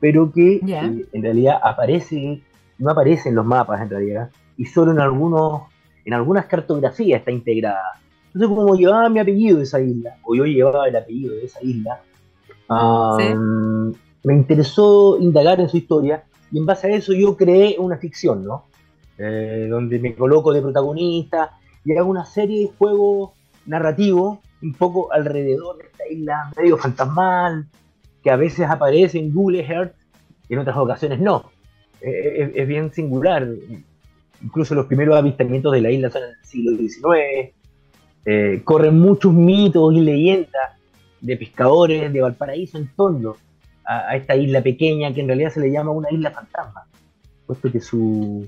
pero 0.00 0.30
que 0.30 0.60
Ya. 0.62 0.84
eh, 0.84 1.06
en 1.12 1.22
realidad 1.22 1.58
aparece, 1.62 2.42
no 2.78 2.90
aparece 2.90 3.30
en 3.30 3.34
los 3.36 3.46
mapas 3.46 3.80
en 3.80 3.90
realidad, 3.90 4.30
y 4.56 4.66
solo 4.66 4.92
en 4.92 5.00
algunos, 5.00 5.62
en 6.04 6.14
algunas 6.14 6.46
cartografías 6.46 7.20
está 7.20 7.30
integrada. 7.30 7.98
Entonces, 8.26 8.48
como 8.48 8.74
llevaba 8.76 9.08
mi 9.08 9.20
apellido 9.20 9.56
de 9.58 9.62
esa 9.64 9.80
isla, 9.80 10.16
o 10.22 10.34
yo 10.34 10.44
llevaba 10.44 10.86
el 10.88 10.96
apellido 10.96 11.34
de 11.34 11.44
esa 11.46 11.62
isla, 11.62 12.00
me 12.68 14.34
interesó 14.34 15.18
indagar 15.20 15.60
en 15.60 15.68
su 15.68 15.76
historia 15.76 16.24
y 16.50 16.58
en 16.58 16.66
base 16.66 16.86
a 16.86 16.96
eso 16.96 17.12
yo 17.12 17.36
creé 17.36 17.76
una 17.78 17.98
ficción, 17.98 18.44
¿no? 18.44 18.66
Eh, 19.18 19.68
donde 19.70 19.98
me 19.98 20.14
coloco 20.14 20.52
de 20.52 20.60
protagonista 20.60 21.58
y 21.84 21.96
hago 21.96 22.10
una 22.10 22.24
serie 22.24 22.62
de 22.62 22.72
juegos 22.76 23.30
narrativos 23.66 24.38
un 24.62 24.74
poco 24.74 25.12
alrededor 25.12 25.78
de 25.78 25.84
esta 25.84 26.08
isla 26.08 26.52
medio 26.56 26.76
fantasmal, 26.78 27.66
que 28.22 28.30
a 28.30 28.36
veces 28.36 28.68
aparece 28.68 29.18
en 29.18 29.32
Google 29.32 29.64
Earth 29.66 29.94
y 30.48 30.54
en 30.54 30.60
otras 30.60 30.76
ocasiones 30.76 31.20
no. 31.20 31.50
Eh, 32.00 32.52
es, 32.54 32.66
bien 32.66 32.92
singular. 32.92 33.46
Incluso 34.42 34.74
los 34.74 34.86
primeros 34.86 35.16
avistamientos 35.16 35.72
de 35.72 35.80
la 35.80 35.90
isla 35.90 36.10
son 36.10 36.22
en 36.22 36.30
el 36.30 36.44
siglo 36.44 36.76
XIX 36.76 37.54
Eh, 38.26 38.62
corren 38.64 38.98
muchos 38.98 39.32
mitos 39.34 39.92
y 39.94 40.00
leyendas 40.00 40.78
de 41.24 41.36
pescadores 41.38 42.12
de 42.12 42.20
Valparaíso 42.20 42.76
en 42.76 42.88
torno 42.94 43.36
a, 43.84 44.14
esta 44.14 44.36
isla 44.36 44.62
pequeña 44.62 45.12
que 45.12 45.22
en 45.22 45.26
realidad 45.26 45.50
se 45.50 45.60
le 45.60 45.70
llama 45.70 45.90
una 45.90 46.10
isla 46.10 46.30
fantasma, 46.30 46.86
puesto 47.46 47.72
que 47.72 47.80
su... 47.80 48.46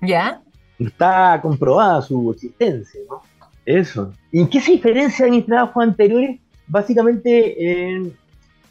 ¿Ya? 0.00 0.40
Está 0.78 1.40
comprobada 1.42 2.02
su 2.02 2.30
existencia, 2.30 3.00
¿no? 3.08 3.22
Eso. 3.66 4.12
¿Y 4.30 4.40
en 4.40 4.48
qué 4.48 4.60
se 4.60 4.72
diferencia 4.72 5.24
de 5.24 5.32
mis 5.32 5.46
trabajos 5.46 5.82
anteriores? 5.82 6.40
Básicamente 6.66 7.88
en, 7.88 8.12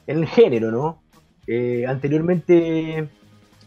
el 0.08 0.26
género, 0.28 0.72
¿no? 0.72 1.02
Eh, 1.48 1.86
anteriormente 1.88 3.10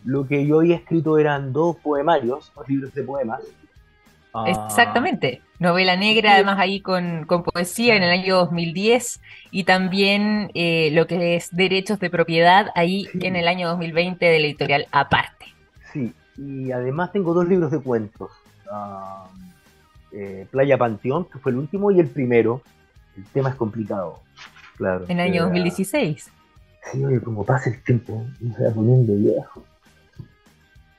lo 0.04 0.26
que 0.26 0.46
yo 0.46 0.60
había 0.60 0.76
escrito 0.76 1.18
eran 1.18 1.52
dos 1.52 1.76
poemarios, 1.76 2.50
dos 2.54 2.68
libros 2.68 2.94
de 2.94 3.02
poemas. 3.02 3.42
Ah, 4.36 4.44
Exactamente. 4.48 5.40
Novela 5.58 5.96
negra, 5.96 6.34
además 6.34 6.58
ahí 6.58 6.80
con, 6.80 7.26
poesía 7.26 7.96
en 7.96 8.02
el 8.02 8.10
año 8.10 8.36
2010 8.36 9.20
y 9.50 9.64
también 9.64 10.50
eh, 10.52 10.90
lo 10.92 11.06
que 11.06 11.36
es 11.36 11.48
derechos 11.56 11.98
de 11.98 12.10
propiedad 12.10 12.66
ahí 12.74 13.08
en 13.14 13.36
el 13.36 13.48
año 13.48 13.68
2020 13.68 14.26
de 14.26 14.38
la 14.38 14.46
editorial 14.46 14.86
Aparte. 14.92 15.46
Sí, 15.92 16.12
y 16.36 16.70
además 16.70 17.12
tengo 17.12 17.32
dos 17.32 17.48
libros 17.48 17.70
de 17.70 17.80
cuentos. 17.80 18.30
Ah, 18.70 19.28
eh, 20.12 20.46
Playa 20.50 20.76
Panteón, 20.76 21.24
que 21.24 21.38
fue 21.38 21.52
el 21.52 21.58
último, 21.58 21.90
y 21.90 22.00
el 22.00 22.08
primero. 22.08 22.60
El 23.16 23.24
tema 23.24 23.48
es 23.48 23.54
complicado, 23.54 24.20
claro. 24.76 25.06
En 25.08 25.18
el 25.18 25.30
año 25.30 25.44
2016. 25.44 26.30
Sí, 26.92 27.04
oye, 27.04 27.20
como 27.20 27.46
pasa 27.46 27.70
el 27.70 27.82
tiempo, 27.82 28.26
me 28.40 28.50
va 28.50 28.74
poniendo 28.74 29.14
viejo. 29.14 29.64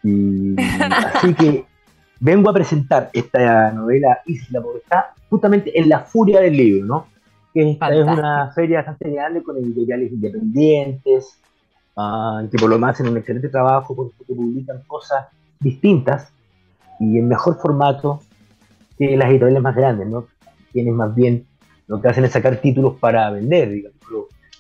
Y 0.04 0.56
así 0.82 1.34
que 1.36 1.67
vengo 2.20 2.50
a 2.50 2.54
presentar 2.54 3.10
esta 3.14 3.72
novela 3.72 4.20
Isla, 4.26 4.62
porque 4.62 4.80
está 4.80 5.14
justamente 5.30 5.80
en 5.80 5.90
la 5.90 6.02
furia 6.02 6.42
del 6.42 6.56
libro, 6.56 6.86
¿no? 6.86 7.08
Que 7.54 7.72
esta 7.72 7.94
es 7.94 8.04
una 8.06 8.52
feria 8.52 8.78
bastante 8.78 9.10
grande 9.12 9.44
con 9.44 9.58
editoriales 9.58 10.12
independientes, 10.12 11.40
uh, 11.96 12.48
que 12.50 12.58
por 12.58 12.70
lo 12.70 12.80
más 12.80 12.96
hacen 12.96 13.10
un 13.10 13.18
excelente 13.18 13.50
trabajo 13.50 13.96
porque 13.96 14.34
publican 14.34 14.82
cosas 14.88 15.28
distintas 15.60 16.32
y 17.00 17.18
en 17.18 17.28
mejor 17.28 17.58
formato 17.60 18.22
que 18.98 19.16
las 19.16 19.30
editoriales 19.30 19.62
más 19.62 19.76
grandes, 19.76 20.08
¿no? 20.08 20.28
Quienes 20.72 20.94
más 20.94 21.14
bien 21.14 21.46
lo 21.88 22.02
que 22.02 22.08
hacen 22.08 22.26
es 22.26 22.32
sacar 22.32 22.58
títulos 22.58 22.96
para 23.00 23.30
vender, 23.32 23.70
digamos. 23.70 23.98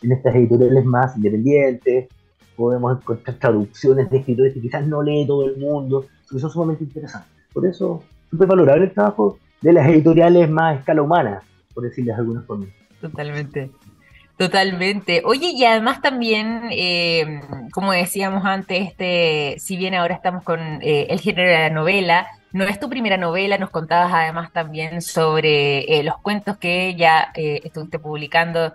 En 0.03 0.11
estas 0.11 0.35
editoriales 0.35 0.85
más 0.85 1.15
independientes 1.15 2.07
podemos 2.55 2.99
encontrar 2.99 3.37
traducciones 3.37 4.09
de 4.09 4.17
escritores 4.17 4.53
que 4.53 4.61
quizás 4.61 4.85
no 4.85 5.01
lee 5.01 5.25
todo 5.25 5.45
el 5.45 5.57
mundo, 5.57 6.05
que 6.29 6.39
son 6.39 6.49
sumamente 6.49 6.83
interesantes. 6.83 7.36
Por 7.53 7.65
eso, 7.65 8.03
súper 8.29 8.47
valorable 8.47 8.85
el 8.85 8.93
trabajo 8.93 9.39
de 9.61 9.73
las 9.73 9.87
editoriales 9.87 10.49
más 10.49 10.75
a 10.75 10.79
escala 10.79 11.01
humana, 11.01 11.41
por 11.73 11.83
decirles 11.83 12.17
algunas 12.17 12.45
formas. 12.45 12.69
Totalmente. 13.01 13.71
Totalmente. 14.37 15.23
Oye, 15.25 15.51
y 15.55 15.65
además 15.65 15.99
también, 15.99 16.69
eh, 16.71 17.41
como 17.71 17.91
decíamos 17.91 18.45
antes, 18.45 18.87
este, 18.87 19.55
si 19.57 19.77
bien 19.77 19.95
ahora 19.95 20.13
estamos 20.13 20.43
con 20.43 20.59
eh, 20.83 21.07
el 21.09 21.19
género 21.19 21.49
de 21.49 21.57
la 21.57 21.69
novela, 21.71 22.27
no 22.53 22.63
es 22.65 22.79
tu 22.79 22.87
primera 22.87 23.17
novela, 23.17 23.57
nos 23.57 23.71
contabas 23.71 24.13
además 24.13 24.53
también 24.53 25.01
sobre 25.01 25.79
eh, 25.79 26.03
los 26.03 26.19
cuentos 26.19 26.57
que 26.57 26.95
ya 26.95 27.31
estuviste 27.35 27.99
publicando 27.99 28.73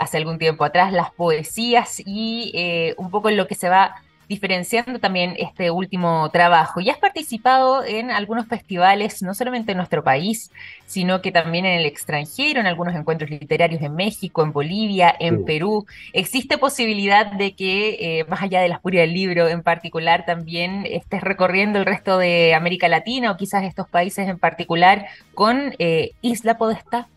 hace 0.00 0.16
algún 0.16 0.38
tiempo 0.38 0.64
atrás, 0.64 0.92
las 0.92 1.10
poesías 1.10 2.00
y 2.04 2.94
un 2.96 3.10
poco 3.10 3.28
en 3.28 3.36
lo 3.36 3.46
que 3.46 3.54
se 3.54 3.68
va 3.68 3.96
diferenciando 4.28 4.98
también 4.98 5.34
este 5.38 5.70
último 5.70 6.28
trabajo. 6.30 6.80
Y 6.80 6.90
has 6.90 6.98
participado 6.98 7.84
en 7.84 8.10
algunos 8.10 8.46
festivales, 8.46 9.22
no 9.22 9.34
solamente 9.34 9.72
en 9.72 9.78
nuestro 9.78 10.02
país, 10.02 10.50
sino 10.86 11.22
que 11.22 11.32
también 11.32 11.64
en 11.64 11.80
el 11.80 11.86
extranjero, 11.86 12.60
en 12.60 12.66
algunos 12.66 12.94
encuentros 12.94 13.30
literarios 13.30 13.82
en 13.82 13.94
México, 13.94 14.42
en 14.42 14.52
Bolivia, 14.52 15.14
en 15.18 15.44
Perú. 15.44 15.86
¿Existe 16.12 16.58
posibilidad 16.58 17.30
de 17.32 17.54
que, 17.54 18.20
eh, 18.20 18.24
más 18.28 18.42
allá 18.42 18.60
de 18.60 18.68
la 18.68 18.78
furia 18.80 19.02
del 19.02 19.14
libro 19.14 19.48
en 19.48 19.62
particular, 19.62 20.24
también 20.26 20.84
estés 20.86 21.22
recorriendo 21.22 21.78
el 21.78 21.86
resto 21.86 22.18
de 22.18 22.54
América 22.54 22.88
Latina 22.88 23.30
o 23.30 23.36
quizás 23.36 23.64
estos 23.64 23.88
países 23.88 24.28
en 24.28 24.38
particular 24.38 25.06
con 25.34 25.74
eh, 25.78 26.12
Isla 26.22 26.58
Podestá? 26.58 27.08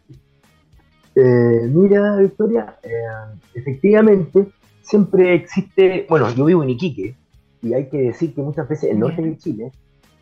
Eh, 1.16 1.68
mira, 1.68 2.18
Victoria, 2.18 2.76
efectivamente, 3.54 4.48
siempre 4.90 5.36
existe, 5.36 6.08
bueno, 6.10 6.34
yo 6.34 6.46
vivo 6.46 6.64
en 6.64 6.72
Iquique 6.72 7.16
y 7.62 7.74
hay 7.74 7.90
que 7.90 7.98
decir 7.98 8.34
que 8.34 8.42
muchas 8.42 8.68
veces 8.68 8.90
el 8.90 9.00
norte 9.00 9.22
de 9.22 9.38
Chile 9.38 9.72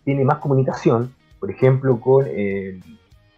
tiene 0.03 0.25
más 0.25 0.39
comunicación, 0.39 1.13
por 1.39 1.49
ejemplo, 1.49 1.99
con 2.01 2.27
el 2.27 2.83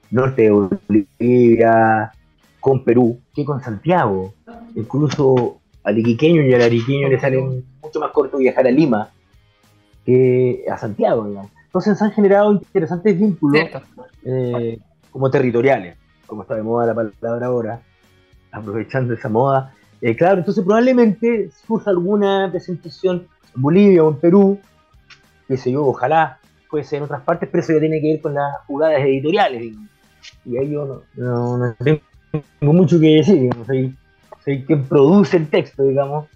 norte 0.09 0.43
de 0.43 0.51
Bolivia, 0.51 2.11
con 2.59 2.83
Perú, 2.83 3.19
que 3.35 3.45
con 3.45 3.61
Santiago. 3.61 4.33
Incluso 4.75 5.59
al 5.83 5.99
iquiqueño 5.99 6.41
y 6.41 6.53
al 6.53 6.63
ariqueño 6.63 7.09
le 7.09 7.19
sale 7.19 7.63
mucho 7.81 7.99
más 7.99 8.11
corto 8.11 8.37
viajar 8.37 8.65
a 8.65 8.71
Lima 8.71 9.09
que 10.05 10.65
a 10.71 10.77
Santiago. 10.77 11.27
Entonces 11.65 11.95
se 11.95 12.05
han 12.05 12.11
generado 12.11 12.53
interesantes 12.53 13.19
vínculos 13.19 13.69
eh, 14.25 14.79
como 15.11 15.29
territoriales, 15.29 15.95
como 16.25 16.41
está 16.41 16.55
de 16.55 16.63
moda 16.63 16.87
la 16.87 16.95
palabra 16.95 17.45
ahora, 17.45 17.81
aprovechando 18.51 19.13
esa 19.13 19.29
moda, 19.29 19.75
eh, 20.01 20.15
claro, 20.15 20.39
entonces 20.39 20.63
probablemente 20.63 21.49
surja 21.67 21.91
alguna 21.91 22.49
presentación 22.49 23.27
en 23.55 23.61
Bolivia 23.61 24.03
o 24.03 24.11
en 24.11 24.17
Perú, 24.17 24.59
qué 25.47 25.57
sé 25.57 25.71
yo, 25.71 25.85
ojalá 25.85 26.39
puede 26.69 26.83
ser 26.83 26.97
en 26.97 27.03
otras 27.03 27.21
partes, 27.21 27.49
pero 27.51 27.63
eso 27.63 27.73
ya 27.73 27.79
tiene 27.79 27.99
que 27.99 28.13
ver 28.13 28.21
con 28.21 28.35
las 28.35 28.61
jugadas 28.67 29.01
editoriales. 29.01 29.73
Y 30.45 30.57
ahí 30.57 30.69
yo 30.71 31.03
no, 31.15 31.75
tengo 31.79 32.01
mucho 32.61 32.99
que 32.99 33.07
decir, 33.15 33.39
digamos, 33.41 33.67
soy, 33.67 33.95
quien 34.65 34.85
produce 34.85 35.37
el 35.37 35.49
texto, 35.49 35.83
digamos, 35.83 36.27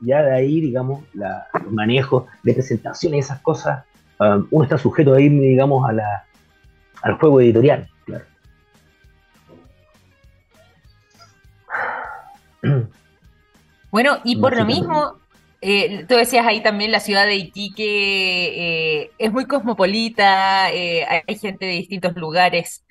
ya 0.00 0.22
de 0.22 0.32
ahí, 0.32 0.60
digamos, 0.60 1.02
la, 1.14 1.46
el 1.54 1.72
manejo 1.72 2.26
de 2.42 2.54
presentaciones 2.54 3.26
esas 3.26 3.40
cosas, 3.40 3.84
um, 4.18 4.46
uno 4.50 4.64
está 4.64 4.78
sujeto 4.78 5.14
a 5.14 5.20
ir, 5.20 5.30
digamos, 5.32 5.88
a 5.88 5.92
la, 5.92 6.24
al 7.02 7.14
juego 7.18 7.40
editorial, 7.40 7.88
claro. 8.04 8.24
Bueno, 13.90 14.18
y 14.24 14.36
por 14.36 14.56
lo 14.56 14.64
mismo, 14.64 15.14
eh, 15.62 16.06
tú 16.08 16.14
decías 16.14 16.46
ahí 16.46 16.62
también 16.62 16.90
la 16.90 17.00
ciudad 17.00 17.26
de 17.26 17.36
Iquique 17.36 17.84
eh, 17.84 19.10
es 19.18 19.32
muy 19.32 19.44
cosmopolita, 19.44 20.72
eh, 20.72 21.04
hay 21.26 21.36
gente 21.36 21.66
de 21.66 21.72
distintos 21.72 22.14
lugares, 22.16 22.84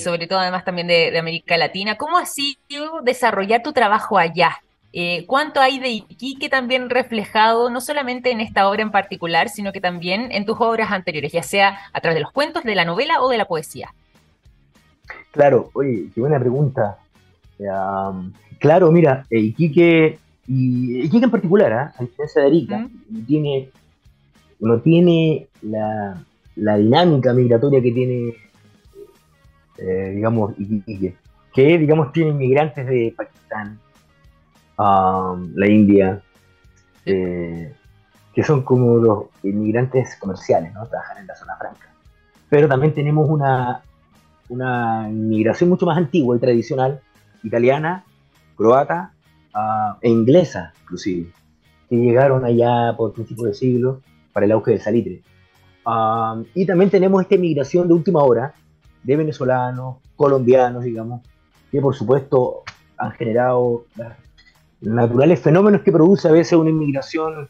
sobre 0.00 0.26
todo 0.26 0.40
además 0.40 0.64
también 0.64 0.86
de, 0.88 1.16
América 1.18 1.56
Latina. 1.56 1.96
¿Cómo 1.96 2.18
ha 2.18 2.26
sido 2.26 3.02
desarrollar 3.02 3.62
tu 3.62 3.72
trabajo 3.72 4.18
allá? 4.18 4.60
¿Cuánto 5.26 5.60
hay 5.60 5.78
de 5.78 5.90
Iquique 5.90 6.48
también 6.48 6.88
reflejado, 6.88 7.68
no 7.68 7.82
solamente 7.82 8.30
en 8.30 8.40
esta 8.40 8.66
obra 8.66 8.80
en 8.80 8.90
particular, 8.90 9.50
sino 9.50 9.70
que 9.70 9.80
también 9.80 10.32
en 10.32 10.46
tus 10.46 10.58
obras 10.58 10.90
anteriores, 10.90 11.32
ya 11.32 11.42
sea 11.42 11.78
a 11.92 12.00
través 12.00 12.14
de 12.14 12.22
los 12.22 12.32
cuentos, 12.32 12.64
de 12.64 12.74
la 12.74 12.86
novela 12.86 13.20
o 13.20 13.28
de 13.28 13.36
la 13.36 13.44
poesía? 13.44 13.92
Claro, 15.32 15.68
oye, 15.74 16.08
qué 16.14 16.20
buena 16.20 16.40
pregunta. 16.40 16.96
claro, 18.58 18.90
mira, 18.90 19.26
Iquique 19.28 20.18
y 20.46 21.00
Iquique 21.04 21.24
en 21.24 21.30
particular, 21.30 21.72
¿eh? 21.72 21.94
a 21.98 22.02
diferencia 22.02 22.42
de 22.42 22.48
Arica, 22.48 22.88
no 23.10 23.26
tiene, 23.26 23.70
no 24.60 24.80
tiene 24.80 25.48
la, 25.62 26.22
la, 26.54 26.76
dinámica 26.76 27.32
migratoria 27.32 27.82
que 27.82 27.92
tiene, 27.92 28.34
eh, 29.78 30.12
digamos, 30.14 30.54
Iquique, 30.58 31.16
que, 31.52 31.78
digamos, 31.78 32.12
tiene 32.12 32.30
inmigrantes 32.30 32.86
de 32.86 33.12
Pakistán, 33.16 33.78
um, 34.78 35.52
la 35.54 35.68
India, 35.68 36.22
eh, 37.04 37.72
que 38.32 38.42
son 38.44 38.62
como 38.62 38.98
los 38.98 39.24
inmigrantes 39.42 40.16
comerciales, 40.16 40.72
¿no? 40.74 40.86
Trabajan 40.86 41.18
en 41.18 41.26
la 41.26 41.34
zona 41.34 41.56
franca. 41.56 41.88
Pero 42.48 42.68
también 42.68 42.94
tenemos 42.94 43.28
una, 43.28 43.82
una 44.48 45.08
inmigración 45.08 45.70
mucho 45.70 45.86
más 45.86 45.96
antigua 45.96 46.36
y 46.36 46.38
tradicional, 46.38 47.00
italiana, 47.42 48.04
croata 48.56 49.15
e 50.00 50.08
inglesa, 50.08 50.72
inclusive, 50.82 51.30
que 51.88 51.96
llegaron 51.96 52.44
allá 52.44 52.94
por 52.96 53.12
principios 53.12 53.48
de 53.48 53.54
siglo 53.54 54.00
para 54.32 54.46
el 54.46 54.52
auge 54.52 54.72
del 54.72 54.80
salitre. 54.80 55.22
y 56.54 56.66
también 56.66 56.90
tenemos 56.90 57.22
esta 57.22 57.36
inmigración 57.36 57.88
de 57.88 57.94
última 57.94 58.22
hora 58.22 58.54
de 59.02 59.16
venezolanos, 59.16 59.96
colombianos, 60.16 60.84
digamos, 60.84 61.22
que 61.70 61.80
por 61.80 61.94
supuesto 61.94 62.64
han 62.98 63.12
generado 63.12 63.84
naturales 64.80 65.40
fenómenos 65.40 65.82
que 65.82 65.92
produce 65.92 66.28
a 66.28 66.32
veces 66.32 66.58
una 66.58 66.70
inmigración 66.70 67.48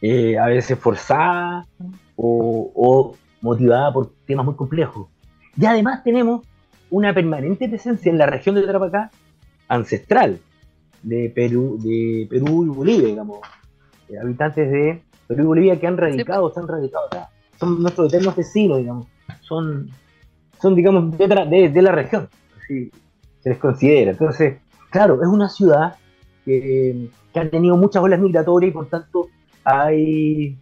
eh, 0.00 0.38
a 0.38 0.46
veces 0.46 0.78
forzada 0.78 1.66
o, 2.16 2.70
o, 2.74 3.16
motivada 3.40 3.92
por 3.92 4.12
temas 4.26 4.44
muy 4.44 4.54
complejos. 4.54 5.08
Y 5.56 5.64
además 5.66 6.02
tenemos 6.02 6.46
una 6.90 7.14
permanente 7.14 7.68
presencia 7.68 8.10
en 8.10 8.18
la 8.18 8.26
región 8.26 8.54
de 8.54 8.62
Tarapacá 8.62 9.10
ancestral, 9.68 10.40
de 11.04 11.30
Perú, 11.34 11.78
de 11.80 12.26
Perú 12.28 12.64
y 12.64 12.68
Bolivia, 12.68 13.08
digamos, 13.08 13.38
eh, 14.08 14.18
habitantes 14.18 14.70
de 14.70 15.02
Perú 15.26 15.42
y 15.42 15.46
Bolivia 15.46 15.80
que 15.80 15.86
han 15.86 15.96
radicado, 15.96 16.52
se 16.52 16.60
han 16.60 16.68
radicado 16.68 17.06
acá. 17.06 17.30
Son 17.58 17.80
nuestros 17.80 18.12
eternos 18.12 18.34
vecinos, 18.34 18.78
digamos. 18.78 19.06
Son, 19.40 19.90
son 20.60 20.74
digamos, 20.74 21.16
de, 21.16 21.68
de, 21.68 21.82
la 21.82 21.92
región, 21.92 22.28
si 22.66 22.90
se 23.40 23.50
les 23.50 23.58
considera. 23.58 24.10
Entonces, 24.10 24.58
claro, 24.90 25.22
es 25.22 25.28
una 25.28 25.48
ciudad 25.48 25.96
que, 26.44 27.08
que 27.32 27.40
ha 27.40 27.48
tenido 27.48 27.76
muchas 27.76 28.02
olas 28.02 28.20
migratorias 28.20 28.70
y 28.70 28.72
por 28.72 28.88
tanto 28.88 29.28
hay, 29.62 30.58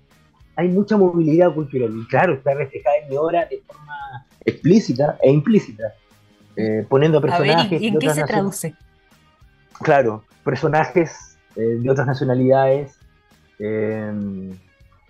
hay 0.57 0.69
mucha 0.69 0.97
movilidad 0.97 1.55
cultural. 1.55 1.93
Y 1.97 2.07
claro, 2.09 2.35
está 2.35 2.55
reflejada 2.55 2.97
en 3.03 3.11
mi 3.11 3.17
obra 3.17 3.47
de 3.47 3.63
forma 3.67 4.27
explícita 4.45 5.19
e 5.23 5.31
implícita, 5.31 5.95
eh, 6.57 6.85
poniendo 6.89 7.21
personajes. 7.21 7.81
¿y 7.81 7.89
en 7.89 7.99
qué 7.99 8.11
se 8.11 8.25
traduce? 8.25 8.75
Claro, 9.81 10.25
personajes 10.45 11.39
eh, 11.57 11.79
de 11.81 11.91
otras 11.91 12.07
nacionalidades. 12.07 12.99
Eh, 13.59 14.13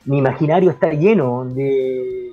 mi 0.04 0.18
imaginario 0.18 0.70
está 0.70 0.90
lleno 0.92 1.44
de 1.44 2.32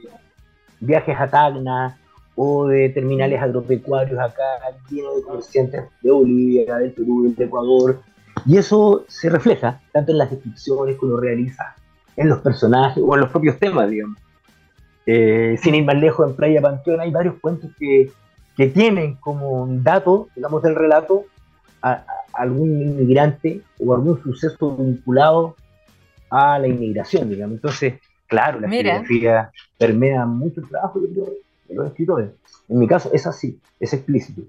viajes 0.79 1.15
a 1.19 1.29
Tacna 1.29 1.97
o 2.35 2.67
de 2.67 2.89
terminales 2.89 3.41
agropecuarios 3.41 4.19
acá, 4.19 4.43
lleno 4.89 5.15
de 5.15 5.21
comerciantes 5.21 5.83
de 6.01 6.11
Bolivia, 6.11 6.77
del 6.77 6.91
Perú, 6.93 7.33
del 7.35 7.47
Ecuador. 7.47 8.01
Y 8.45 8.57
eso 8.57 9.03
se 9.07 9.29
refleja 9.29 9.81
tanto 9.91 10.13
en 10.13 10.17
las 10.17 10.31
descripciones 10.31 10.97
que 10.97 11.05
uno 11.05 11.17
realiza, 11.17 11.75
en 12.15 12.29
los 12.29 12.39
personajes 12.39 13.03
o 13.05 13.13
en 13.13 13.21
los 13.21 13.29
propios 13.29 13.59
temas, 13.59 13.89
digamos. 13.89 14.17
Eh, 15.05 15.57
sin 15.61 15.75
ir 15.75 15.83
más 15.83 15.97
lejos, 15.97 16.29
en 16.29 16.35
Playa 16.35 16.61
Panteón 16.61 17.01
hay 17.01 17.11
varios 17.11 17.35
cuentos 17.41 17.71
que, 17.77 18.11
que 18.55 18.67
tienen 18.67 19.15
como 19.15 19.63
un 19.63 19.83
dato, 19.83 20.29
digamos, 20.35 20.63
del 20.63 20.75
relato 20.75 21.25
a, 21.81 22.03
algún 22.39 22.81
inmigrante 22.81 23.61
o 23.79 23.93
algún 23.93 24.21
suceso 24.23 24.75
vinculado 24.77 25.55
a 26.29 26.57
la 26.57 26.67
inmigración, 26.67 27.29
digamos. 27.29 27.55
Entonces, 27.55 27.95
claro, 28.27 28.59
la 28.59 28.69
geografía 28.69 29.51
permea 29.77 30.25
mucho 30.25 30.61
el 30.61 30.69
trabajo 30.69 30.99
de 30.99 31.75
los 31.75 31.87
escritores. 31.87 32.29
En 32.69 32.79
mi 32.79 32.87
caso 32.87 33.11
es 33.13 33.27
así, 33.27 33.59
es 33.79 33.93
explícito. 33.93 34.41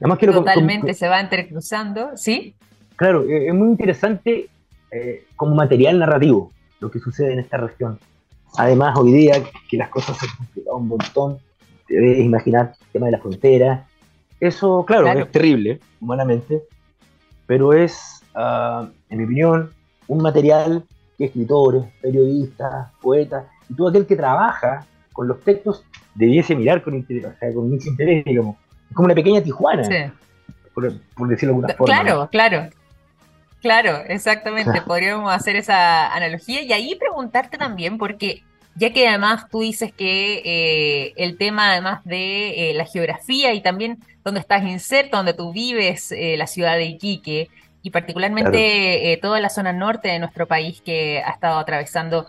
Además, 0.00 0.18
quiero 0.18 0.34
Totalmente, 0.34 0.94
se 0.94 1.08
va 1.08 1.20
entrecruzando, 1.20 2.16
¿sí? 2.16 2.54
Claro, 2.96 3.24
eh, 3.24 3.48
es 3.48 3.54
muy 3.54 3.68
interesante 3.68 4.48
eh, 4.90 5.24
como 5.36 5.54
material 5.54 5.98
narrativo 5.98 6.52
lo 6.80 6.90
que 6.90 6.98
sucede 6.98 7.32
en 7.32 7.40
esta 7.40 7.56
región. 7.56 7.98
Además, 8.56 8.96
hoy 8.98 9.12
día 9.12 9.42
que 9.68 9.76
las 9.76 9.90
cosas 9.90 10.16
se 10.18 10.26
han 10.26 10.36
complicado 10.36 10.76
un 10.76 10.88
montón, 10.88 11.38
te 11.86 11.94
debes 11.94 12.20
imaginar 12.20 12.74
el 12.80 12.86
tema 12.92 13.06
de 13.06 13.12
la 13.12 13.18
frontera. 13.18 13.86
Eso, 14.40 14.84
claro, 14.86 15.08
es 15.08 15.30
terrible, 15.32 15.80
humanamente, 16.00 16.62
pero 17.46 17.72
es, 17.72 18.22
ah, 18.34 18.88
en 19.10 19.18
mi 19.18 19.24
opinión, 19.24 19.72
un 20.06 20.22
material 20.22 20.84
que 21.16 21.24
escritores, 21.24 21.84
periodistas, 22.00 22.92
poetas 23.00 23.46
y 23.68 23.74
todo 23.74 23.88
aquel 23.88 24.06
que 24.06 24.16
trabaja 24.16 24.86
con 25.12 25.26
los 25.26 25.40
textos 25.42 25.84
debiese 26.14 26.54
mirar 26.54 26.82
con, 26.82 26.94
interés, 26.94 27.26
con 27.54 27.68
mucho 27.68 27.88
interés, 27.88 28.24
digamos. 28.24 28.56
Es 28.88 28.94
como 28.94 29.06
una 29.06 29.14
pequeña 29.14 29.42
Tijuana, 29.42 29.82
por, 30.72 30.92
decirlo 31.28 31.54
de 31.54 31.56
alguna 31.56 31.74
forma. 31.74 32.02
Claro, 32.02 32.28
claro. 32.30 32.68
Claro, 33.60 34.04
exactamente. 34.06 34.82
Podríamos 34.86 35.32
hacer 35.32 35.56
esa 35.56 36.14
analogía 36.14 36.62
y 36.62 36.72
ahí 36.72 36.94
preguntarte 36.94 37.58
también, 37.58 37.98
porque 37.98 38.42
ya 38.78 38.92
que 38.92 39.08
además 39.08 39.46
tú 39.50 39.60
dices 39.60 39.92
que 39.92 40.40
eh, 40.44 41.12
el 41.16 41.36
tema 41.36 41.72
además 41.72 42.00
de 42.04 42.70
eh, 42.70 42.74
la 42.74 42.84
geografía 42.84 43.52
y 43.52 43.60
también 43.60 43.98
donde 44.24 44.40
estás 44.40 44.62
inserto, 44.62 45.16
donde 45.16 45.34
tú 45.34 45.52
vives, 45.52 46.12
eh, 46.12 46.36
la 46.36 46.46
ciudad 46.46 46.76
de 46.76 46.84
Iquique, 46.84 47.48
y 47.82 47.90
particularmente 47.90 49.18
toda 49.22 49.40
la 49.40 49.48
zona 49.48 49.72
norte 49.72 50.08
de 50.08 50.18
nuestro 50.18 50.46
país 50.46 50.82
que 50.82 51.22
ha 51.24 51.30
estado 51.30 51.58
atravesando 51.58 52.26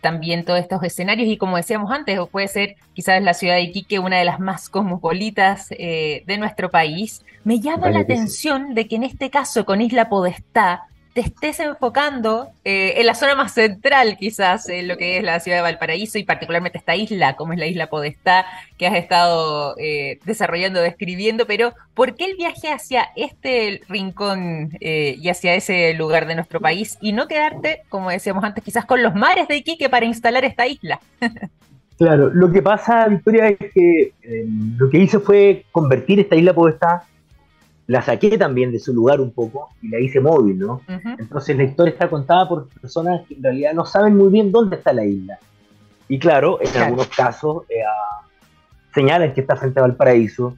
también 0.00 0.44
todos 0.44 0.58
estos 0.58 0.82
escenarios 0.82 1.28
y 1.28 1.36
como 1.36 1.56
decíamos 1.56 1.92
antes, 1.92 2.18
puede 2.30 2.48
ser 2.48 2.74
quizás 2.92 3.22
la 3.22 3.34
ciudad 3.34 3.54
de 3.54 3.62
Iquique 3.62 4.00
una 4.00 4.18
de 4.18 4.24
las 4.24 4.40
más 4.40 4.68
cosmopolitas 4.68 5.68
de 5.68 6.36
nuestro 6.38 6.70
país, 6.70 7.24
me 7.44 7.60
llama 7.60 7.88
la 7.90 8.00
atención 8.00 8.74
de 8.74 8.88
que 8.88 8.96
en 8.96 9.04
este 9.04 9.30
caso 9.30 9.64
con 9.64 9.80
Isla 9.80 10.08
Podestá 10.08 10.88
te 11.18 11.22
estés 11.24 11.58
enfocando 11.58 12.50
eh, 12.64 12.94
en 12.98 13.06
la 13.06 13.14
zona 13.16 13.34
más 13.34 13.50
central, 13.50 14.16
quizás, 14.16 14.68
en 14.68 14.86
lo 14.86 14.96
que 14.96 15.18
es 15.18 15.24
la 15.24 15.40
ciudad 15.40 15.58
de 15.58 15.62
Valparaíso 15.62 16.16
y 16.16 16.22
particularmente 16.22 16.78
esta 16.78 16.94
isla, 16.94 17.34
como 17.34 17.52
es 17.52 17.58
la 17.58 17.66
isla 17.66 17.88
Podestá, 17.88 18.46
que 18.76 18.86
has 18.86 18.94
estado 18.94 19.74
eh, 19.78 20.20
desarrollando, 20.24 20.80
describiendo, 20.80 21.44
pero 21.44 21.72
¿por 21.94 22.14
qué 22.14 22.26
el 22.26 22.36
viaje 22.36 22.68
hacia 22.68 23.08
este 23.16 23.80
rincón 23.88 24.70
eh, 24.80 25.16
y 25.20 25.28
hacia 25.28 25.56
ese 25.56 25.92
lugar 25.94 26.28
de 26.28 26.36
nuestro 26.36 26.60
país 26.60 26.96
y 27.00 27.10
no 27.10 27.26
quedarte, 27.26 27.80
como 27.88 28.10
decíamos 28.10 28.44
antes, 28.44 28.62
quizás 28.62 28.84
con 28.84 29.02
los 29.02 29.16
mares 29.16 29.48
de 29.48 29.56
Iquique 29.56 29.88
para 29.88 30.06
instalar 30.06 30.44
esta 30.44 30.68
isla? 30.68 31.00
Claro, 31.98 32.30
lo 32.32 32.52
que 32.52 32.62
pasa, 32.62 33.08
Victoria, 33.08 33.48
es 33.48 33.72
que 33.74 34.12
lo 34.76 34.88
que 34.88 34.98
hice 34.98 35.18
fue 35.18 35.64
convertir 35.72 36.20
esta 36.20 36.36
isla 36.36 36.54
Podestá 36.54 37.02
la 37.88 38.02
saqué 38.02 38.36
también 38.36 38.70
de 38.70 38.78
su 38.78 38.92
lugar 38.92 39.18
un 39.18 39.30
poco 39.30 39.70
y 39.80 39.88
la 39.88 39.98
hice 39.98 40.20
móvil, 40.20 40.58
¿no? 40.58 40.82
Entonces 41.18 41.56
la 41.56 41.64
historia 41.64 41.92
está 41.92 42.08
contada 42.08 42.46
por 42.46 42.68
personas 42.68 43.26
que 43.26 43.34
en 43.34 43.42
realidad 43.42 43.72
no 43.72 43.86
saben 43.86 44.14
muy 44.14 44.28
bien 44.28 44.52
dónde 44.52 44.76
está 44.76 44.92
la 44.92 45.06
isla. 45.06 45.38
Y 46.06 46.18
claro, 46.18 46.58
en 46.60 46.82
algunos 46.82 47.08
casos 47.08 47.64
eh, 47.70 47.80
señalan 48.94 49.32
que 49.32 49.40
está 49.40 49.56
frente 49.56 49.80
a 49.80 49.82
Valparaíso, 49.84 50.54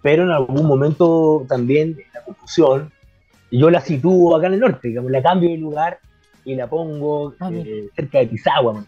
pero 0.00 0.22
en 0.22 0.30
algún 0.30 0.66
momento 0.66 1.44
también 1.46 1.98
la 2.14 2.24
confusión, 2.24 2.90
yo 3.50 3.68
la 3.68 3.82
sitúo 3.82 4.34
acá 4.34 4.46
en 4.46 4.54
el 4.54 4.60
norte, 4.60 4.88
digamos, 4.88 5.10
la 5.10 5.22
cambio 5.22 5.50
de 5.50 5.58
lugar 5.58 5.98
y 6.46 6.54
la 6.54 6.66
pongo 6.66 7.34
ah, 7.40 7.50
eh, 7.52 7.90
cerca 7.94 8.20
de 8.20 8.26
Pisagua. 8.28 8.82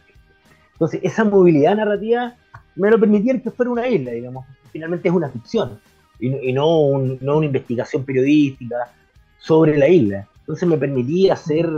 Entonces 0.73 1.01
esa 1.03 1.25
movilidad 1.25 1.77
narrativa 1.77 2.37
me 2.75 2.91
lo 2.91 2.99
permitía 2.99 3.39
que 3.39 3.51
fuera 3.51 3.71
una 3.71 3.87
isla, 3.87 4.13
digamos, 4.13 4.47
finalmente 4.73 5.11
es 5.11 5.15
una 5.15 5.29
ficción 5.29 5.79
y, 6.23 6.53
no, 6.53 6.79
una 6.79 7.47
investigación 7.47 8.05
periodística 8.05 8.93
sobre 9.39 9.77
la 9.77 9.89
isla. 9.89 10.29
Entonces 10.41 10.69
me 10.69 10.79
permitía 10.79 11.33
hacer 11.33 11.69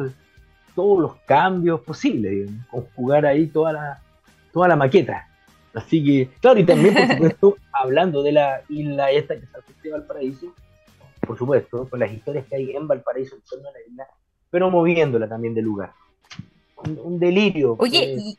todos 0.75 1.01
los 1.01 1.17
cambios 1.27 1.81
posibles, 1.81 2.51
conjugar 2.71 3.25
ahí 3.25 3.47
toda 3.47 3.73
la, 3.73 4.03
toda 4.53 4.69
la 4.69 4.77
maqueta. 4.77 5.27
Así 5.73 6.05
que, 6.05 6.29
claro, 6.41 6.61
y 6.61 6.65
también, 6.65 6.95
por 6.95 7.09
supuesto, 7.09 7.57
hablando 7.73 8.23
de 8.23 8.33
la 8.33 8.63
isla 8.69 9.11
esta 9.11 9.35
que 9.35 9.47
se 9.47 9.89
en 9.89 9.93
Valparaíso, 9.93 10.55
por 11.27 11.39
supuesto, 11.39 11.89
con 11.89 12.01
las 12.01 12.13
historias 12.13 12.45
que 12.47 12.57
hay 12.57 12.77
en 12.77 12.87
Valparaíso 12.87 13.37
en 13.37 13.43
torno 13.43 13.69
a 13.69 13.73
la 13.73 13.79
isla, 13.89 14.07
pero 14.51 14.71
moviéndola 14.71 15.27
también 15.27 15.55
de 15.55 15.63
lugar. 15.63 15.93
Un, 16.77 17.19
delirio. 17.19 17.77
Oye, 17.79 18.17
y, 18.19 18.37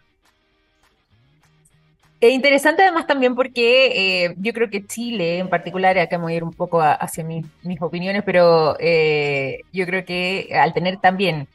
eh, 2.22 2.30
interesante 2.30 2.82
además 2.84 3.08
también 3.08 3.36
porque 3.36 4.26
eh, 4.26 4.36
yo 4.38 4.54
creo 4.54 4.70
que 4.70 4.86
Chile 4.86 5.40
en 5.40 5.50
particular, 5.50 5.98
acá 5.98 6.18
me 6.18 6.24
voy 6.24 6.34
a 6.34 6.38
ir 6.38 6.44
un 6.44 6.54
poco 6.54 6.82
hacia 6.82 7.24
mis 7.24 7.82
opiniones, 7.82 8.24
pero 8.24 8.78
eh, 8.80 9.62
yo 9.74 9.86
creo 9.86 10.06
que 10.06 10.50
al 10.54 10.74
tener 10.74 10.98
también 10.98 11.48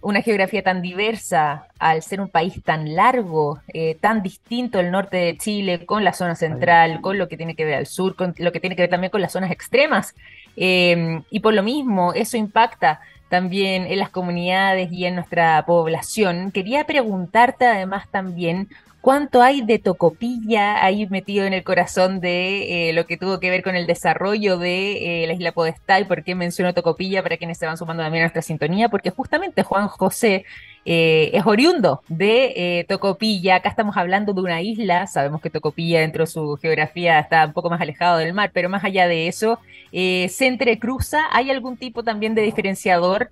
una 0.00 0.20
geografía 0.22 0.64
tan 0.64 0.82
diversa, 0.82 1.68
al 1.78 2.02
ser 2.02 2.20
un 2.20 2.28
país 2.28 2.60
tan 2.64 2.96
largo, 2.96 3.60
tan 4.00 4.20
distinto 4.20 4.80
el 4.80 4.90
norte 4.90 5.16
de 5.16 5.36
Chile 5.36 5.86
con 5.86 6.02
la 6.02 6.12
zona 6.12 6.34
central, 6.34 7.00
con 7.00 7.18
lo 7.18 7.28
que 7.28 7.36
tiene 7.36 7.54
que 7.54 7.64
ver 7.64 7.74
al 7.74 7.86
sur, 7.86 8.16
con 8.16 8.34
lo 8.36 8.50
que 8.50 8.58
tiene 8.58 8.74
que 8.74 8.82
ver 8.82 8.90
también 8.90 9.12
con 9.12 9.20
las 9.20 9.30
zonas 9.30 9.52
extremas, 9.52 10.16
y 10.56 11.40
por 11.40 11.54
lo 11.54 11.62
mismo 11.62 12.14
eso 12.14 12.36
impacta 12.36 13.00
también 13.28 13.86
en 13.86 13.98
las 13.98 14.10
comunidades 14.10 14.90
y 14.92 15.04
en 15.04 15.14
nuestra 15.14 15.64
población. 15.66 16.50
Quería 16.50 16.84
preguntarte 16.84 17.66
además 17.66 18.08
también 18.10 18.68
cuánto 19.00 19.42
hay 19.42 19.62
de 19.62 19.78
Tocopilla 19.78 20.84
ahí 20.84 21.06
metido 21.08 21.46
en 21.46 21.52
el 21.52 21.62
corazón 21.64 22.20
de 22.20 22.90
eh, 22.90 22.92
lo 22.92 23.06
que 23.06 23.16
tuvo 23.16 23.40
que 23.40 23.50
ver 23.50 23.62
con 23.62 23.76
el 23.76 23.86
desarrollo 23.86 24.58
de 24.58 25.22
eh, 25.22 25.26
la 25.26 25.32
isla 25.34 25.52
Podestá 25.52 26.00
y 26.00 26.04
por 26.04 26.24
qué 26.24 26.34
menciono 26.34 26.74
Tocopilla 26.74 27.22
para 27.22 27.36
quienes 27.36 27.58
se 27.58 27.66
van 27.66 27.76
sumando 27.76 28.02
también 28.02 28.22
a 28.22 28.26
nuestra 28.26 28.42
sintonía, 28.42 28.88
porque 28.88 29.10
justamente 29.10 29.62
Juan 29.62 29.88
José 29.88 30.44
eh, 30.90 31.30
es 31.34 31.44
oriundo 31.44 32.02
de 32.08 32.86
Tocopilla. 32.88 33.56
Acá 33.56 33.68
estamos 33.68 33.96
hablando 33.96 34.32
de 34.32 34.40
una 34.40 34.62
isla, 34.62 35.06
sabemos 35.06 35.42
que 35.42 35.50
Tocopilla 35.50 36.00
dentro 36.00 36.24
de 36.24 36.30
su 36.30 36.56
geografía 36.56 37.18
está 37.18 37.44
un 37.44 37.52
poco 37.52 37.68
más 37.68 37.80
alejado 37.80 38.16
del 38.16 38.32
mar, 38.32 38.50
pero 38.54 38.68
más 38.68 38.84
allá 38.84 39.06
de 39.06 39.28
eso, 39.28 39.58
se 39.92 40.46
entrecruza. 40.46 41.26
¿Hay 41.32 41.50
algún 41.50 41.76
tipo 41.76 42.02
también 42.02 42.34
de 42.34 42.42
diferenciador 42.42 43.30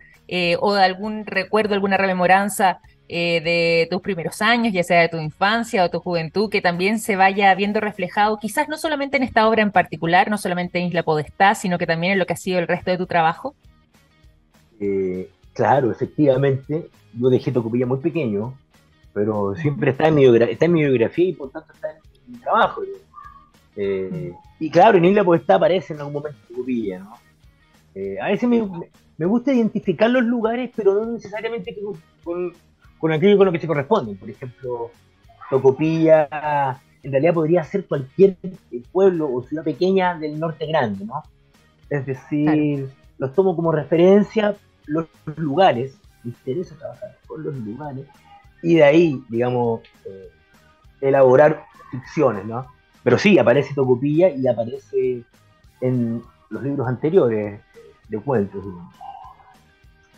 o 0.61 0.75
de 0.75 0.85
algún 0.85 1.25
recuerdo, 1.25 1.75
alguna 1.75 1.97
rememoranza? 1.97 2.81
Eh, 3.09 3.41
de 3.41 3.87
tus 3.89 4.03
primeros 4.03 4.43
años, 4.43 4.73
ya 4.73 4.83
sea 4.83 5.01
de 5.01 5.09
tu 5.09 5.19
infancia 5.19 5.85
o 5.85 5.91
tu 5.91 6.01
juventud, 6.01 6.51
que 6.51 6.61
también 6.61 6.99
se 6.99 7.15
vaya 7.15 7.55
viendo 7.55 7.79
reflejado, 7.79 8.37
quizás 8.37 8.69
no 8.69 8.77
solamente 8.77 9.17
en 9.17 9.23
esta 9.23 9.49
obra 9.49 9.63
en 9.63 9.71
particular, 9.71 10.29
no 10.29 10.39
solamente 10.39 10.81
en 10.81 10.87
Isla 10.87 11.05
Podestá, 11.05 11.55
sino 11.55 11.79
que 11.79 11.87
también 11.87 12.15
en 12.15 12.19
lo 12.19 12.27
que 12.27 12.33
ha 12.33 12.37
sido 12.37 12.59
el 12.59 12.67
resto 12.67 12.91
de 12.91 12.99
tu 12.99 13.07
trabajo? 13.07 13.55
Eh, 14.81 15.29
claro, 15.57 15.91
efectivamente, 15.91 16.89
yo 17.15 17.29
dejé 17.29 17.51
Tocopilla 17.51 17.87
muy 17.87 17.99
pequeño, 17.99 18.55
pero 19.13 19.55
siempre 19.57 19.91
está 19.91 20.09
en 20.09 20.15
mi, 20.15 20.25
está 20.27 20.67
en 20.67 20.73
mi 20.73 20.85
biografía 20.85 21.31
y 21.31 21.33
por 21.33 21.51
tanto 21.51 21.73
está 21.73 21.91
en 21.91 22.33
mi 22.33 22.39
trabajo. 22.39 22.83
Eh, 23.75 24.33
y 24.61 24.71
claro, 24.71 24.99
en 24.99 25.07
Isla 25.07 25.25
Podestá 25.25 25.57
aparece 25.57 25.95
en 25.95 26.01
algún 26.01 26.15
momento 26.15 26.39
Tocopilla, 26.49 27.01
¿no? 27.01 27.15
a 28.21 28.29
veces 28.29 28.47
me, 28.47 28.63
me, 29.17 29.25
gusta 29.25 29.55
identificar 29.55 30.11
los 30.11 30.23
lugares, 30.23 30.71
pero 30.77 30.95
no 30.95 31.13
necesariamente 31.13 31.75
con, 32.23 32.53
con 32.99 33.13
aquello 33.13 33.39
con 33.39 33.47
lo 33.47 33.53
que 33.53 33.59
se 33.59 33.67
corresponde. 33.67 34.15
Por 34.17 34.29
ejemplo, 34.29 34.91
Tocopilla 35.49 36.29
en 37.03 37.13
realidad 37.13 37.35
podría 37.35 37.65
ser 37.65 37.87
cualquier 37.87 38.37
pueblo 38.93 39.33
o 39.33 39.43
ciudad 39.43 39.65
pequeña 39.65 40.19
del 40.19 40.39
norte 40.39 40.67
grande, 40.67 41.07
¿no? 41.07 41.23
Es 41.89 42.05
decir, 42.05 42.91
los 43.17 43.33
tomo 43.33 43.57
como 43.57 43.73
referencia 43.73 44.57
los 44.87 45.07
lugares, 45.37 45.99
me 46.23 46.31
interesa 46.31 46.77
trabajar 46.77 47.17
con 47.27 47.43
los 47.43 47.55
lugares, 47.57 48.07
y 48.63 48.77
de 48.77 48.85
ahí, 48.85 49.23
digamos, 49.29 49.83
eh, 50.05 50.31
elaborar 51.01 51.65
ficciones, 51.91 52.45
¿no? 52.45 52.67
Pero 53.03 53.19
sí, 53.19 53.39
aparece 53.39 53.75
Tocopilla 53.75 54.31
y 54.31 54.47
aparece 54.49 55.23
en 55.81 56.23
los 56.51 56.63
libros 56.63 56.89
anteriores 56.89 57.61
de 58.09 58.19
cuentos. 58.19 58.65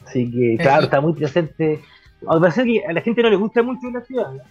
Así 0.06 0.30
que, 0.30 0.56
claro, 0.58 0.84
está 0.84 1.00
muy 1.00 1.12
presente. 1.12 1.82
A 2.26 2.40
pesar 2.40 2.64
que 2.64 2.84
a 2.86 2.92
la 2.92 3.00
gente 3.00 3.22
no 3.22 3.30
le 3.30 3.36
gusta 3.36 3.62
mucho 3.62 3.90
la 3.90 4.00
ciudad, 4.00 4.32
¿no? 4.32 4.42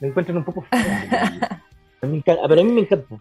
me 0.00 0.08
encuentran 0.08 0.36
un 0.36 0.44
poco 0.44 0.64
pero 2.00 2.60
a 2.60 2.64
mí 2.64 2.72
me 2.72 2.80
encanta. 2.82 3.16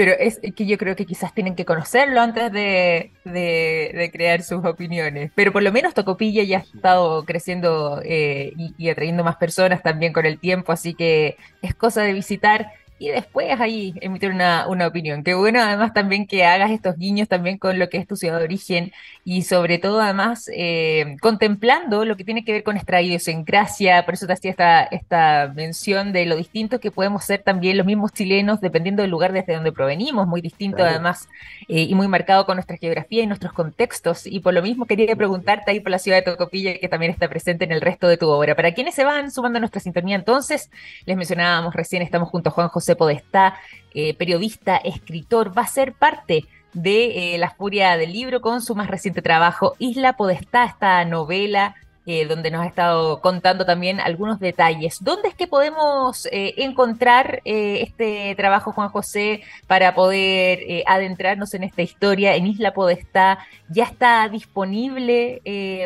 Pero 0.00 0.12
es 0.18 0.40
que 0.56 0.64
yo 0.64 0.78
creo 0.78 0.96
que 0.96 1.04
quizás 1.04 1.34
tienen 1.34 1.54
que 1.54 1.66
conocerlo 1.66 2.22
antes 2.22 2.50
de, 2.50 4.10
crear 4.10 4.42
sus 4.42 4.64
opiniones. 4.64 5.30
Pero 5.34 5.52
por 5.52 5.62
lo 5.62 5.70
menos 5.72 5.92
Tocopilla 5.92 6.42
ya 6.42 6.56
ha 6.56 6.60
estado 6.62 7.26
creciendo 7.26 8.00
eh, 8.02 8.54
y, 8.56 8.74
y, 8.78 8.88
atrayendo 8.88 9.24
más 9.24 9.36
personas 9.36 9.82
también 9.82 10.14
con 10.14 10.24
el 10.24 10.38
tiempo, 10.38 10.72
así 10.72 10.94
que 10.94 11.36
es 11.60 11.74
cosa 11.74 12.00
de 12.00 12.14
visitar 12.14 12.72
y 13.00 13.08
después 13.08 13.58
ahí 13.58 13.94
emitir 14.02 14.30
una, 14.30 14.68
una, 14.68 14.86
opinión. 14.86 15.24
Qué 15.24 15.32
bueno 15.32 15.58
además 15.60 15.94
también 15.94 16.26
que 16.26 16.44
hagas 16.44 16.70
estos 16.70 16.96
guiños 16.98 17.28
también 17.28 17.56
con 17.56 17.78
lo 17.78 17.88
que 17.88 17.96
es 17.96 18.06
tu 18.06 18.14
ciudad 18.14 18.38
de 18.38 18.44
origen 18.44 18.92
y 19.24 19.42
sobre 19.42 19.78
todo 19.78 20.02
además 20.02 20.50
eh, 20.54 21.16
contemplando 21.22 22.04
lo 22.04 22.16
que 22.18 22.24
tiene 22.24 22.44
que 22.44 22.52
ver 22.52 22.62
con 22.62 22.74
nuestra 22.74 23.00
idiosincrasia, 23.00 24.04
por 24.04 24.14
eso 24.14 24.26
te 24.26 24.34
hacía 24.34 24.50
esta, 24.50 24.82
esta 24.82 25.50
mención 25.56 26.12
de 26.12 26.26
lo 26.26 26.36
distinto 26.36 26.78
que 26.78 26.90
podemos 26.90 27.24
ser 27.24 27.42
también 27.42 27.78
los 27.78 27.86
mismos 27.86 28.12
chilenos 28.12 28.60
dependiendo 28.60 29.00
del 29.00 29.10
lugar 29.10 29.32
desde 29.32 29.54
donde 29.54 29.72
provenimos, 29.72 30.26
muy 30.26 30.42
distinto 30.42 30.84
además 30.84 31.26
eh, 31.68 31.86
y 31.88 31.94
muy 31.94 32.06
marcado 32.06 32.44
con 32.44 32.56
nuestra 32.56 32.76
geografía 32.76 33.22
y 33.22 33.26
nuestros 33.26 33.54
contextos. 33.54 34.26
Y 34.26 34.40
por 34.40 34.52
lo 34.52 34.60
mismo 34.60 34.84
quería 34.84 35.16
preguntarte 35.16 35.70
ahí 35.70 35.80
por 35.80 35.90
la 35.90 35.98
ciudad 35.98 36.18
de 36.18 36.22
Tocopilla 36.22 36.78
que 36.78 36.88
también 36.88 37.12
está 37.12 37.28
presente 37.30 37.64
en 37.64 37.72
el 37.72 37.80
resto 37.80 38.08
de 38.08 38.18
tu 38.18 38.28
obra. 38.28 38.54
Para 38.54 38.72
quienes 38.72 38.94
se 38.94 39.04
van 39.04 39.30
sumando 39.30 39.56
a 39.56 39.60
nuestra 39.60 39.80
sintonía 39.80 40.16
entonces, 40.16 40.70
les 41.06 41.16
mencionábamos 41.16 41.74
recién, 41.74 42.02
estamos 42.02 42.28
junto 42.28 42.50
a 42.50 42.52
Juan 42.52 42.68
José 42.68 42.89
Podestá, 42.96 43.54
eh, 43.92 44.14
periodista, 44.14 44.76
escritor, 44.76 45.56
va 45.56 45.62
a 45.62 45.66
ser 45.66 45.94
parte 45.94 46.44
de 46.72 47.34
eh, 47.34 47.38
La 47.38 47.50
Furia 47.50 47.96
del 47.96 48.12
Libro 48.12 48.40
con 48.40 48.62
su 48.62 48.76
más 48.76 48.86
reciente 48.86 49.20
trabajo, 49.20 49.74
Isla 49.80 50.12
Podestá, 50.12 50.64
esta 50.64 51.04
novela 51.04 51.74
eh, 52.06 52.24
donde 52.26 52.52
nos 52.52 52.62
ha 52.62 52.66
estado 52.66 53.20
contando 53.20 53.66
también 53.66 53.98
algunos 53.98 54.38
detalles. 54.38 54.98
¿Dónde 55.00 55.28
es 55.28 55.34
que 55.34 55.48
podemos 55.48 56.28
encontrar 56.30 57.40
este 57.44 58.34
trabajo, 58.36 58.72
Juan 58.72 58.88
José, 58.88 59.42
para 59.66 59.94
poder 59.94 60.82
adentrarnos 60.86 61.52
en 61.54 61.64
esta 61.64 61.82
historia 61.82 62.36
en 62.36 62.46
Isla 62.46 62.72
Podestá? 62.72 63.40
¿Ya 63.68 63.84
está 63.84 64.28
disponible 64.28 65.42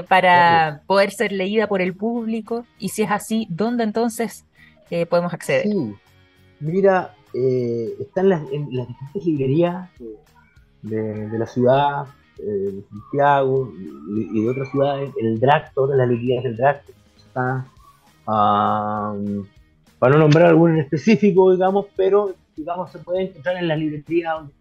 para 0.08 0.82
poder 0.86 1.10
ser 1.10 1.32
leída 1.32 1.66
por 1.66 1.82
el 1.82 1.94
público? 1.94 2.64
Y 2.78 2.90
si 2.90 3.02
es 3.02 3.10
así, 3.10 3.46
¿dónde 3.50 3.84
entonces 3.84 4.46
podemos 5.08 5.34
acceder? 5.34 5.64
Sí. 5.64 5.94
Mira, 6.60 7.14
eh, 7.32 7.94
están 8.00 8.28
las, 8.28 8.42
en 8.52 8.68
las 8.74 8.88
diferentes 8.88 9.24
librerías 9.26 9.90
de, 10.82 11.38
la 11.38 11.46
ciudad, 11.46 12.06
eh, 12.38 12.42
de 12.42 12.84
Santiago 12.88 13.72
y, 14.08 14.42
de 14.42 14.50
otras 14.50 14.70
ciudades, 14.70 15.10
el 15.20 15.40
DRAC, 15.40 15.72
todas 15.74 15.96
las 15.96 16.08
librerías 16.08 16.44
del 16.44 16.56
DRAC, 16.56 16.82
está, 17.16 17.66
para 18.24 19.14
no 20.12 20.18
nombrar 20.18 20.48
alguno 20.48 20.74
en 20.74 20.80
específico, 20.80 21.52
digamos, 21.52 21.86
pero 21.96 22.34
digamos 22.56 22.92
se 22.92 22.98
puede 22.98 23.22
encontrar 23.22 23.56
en 23.56 23.68
las 23.68 23.78
librerías 23.78 24.34
donde 24.34 24.52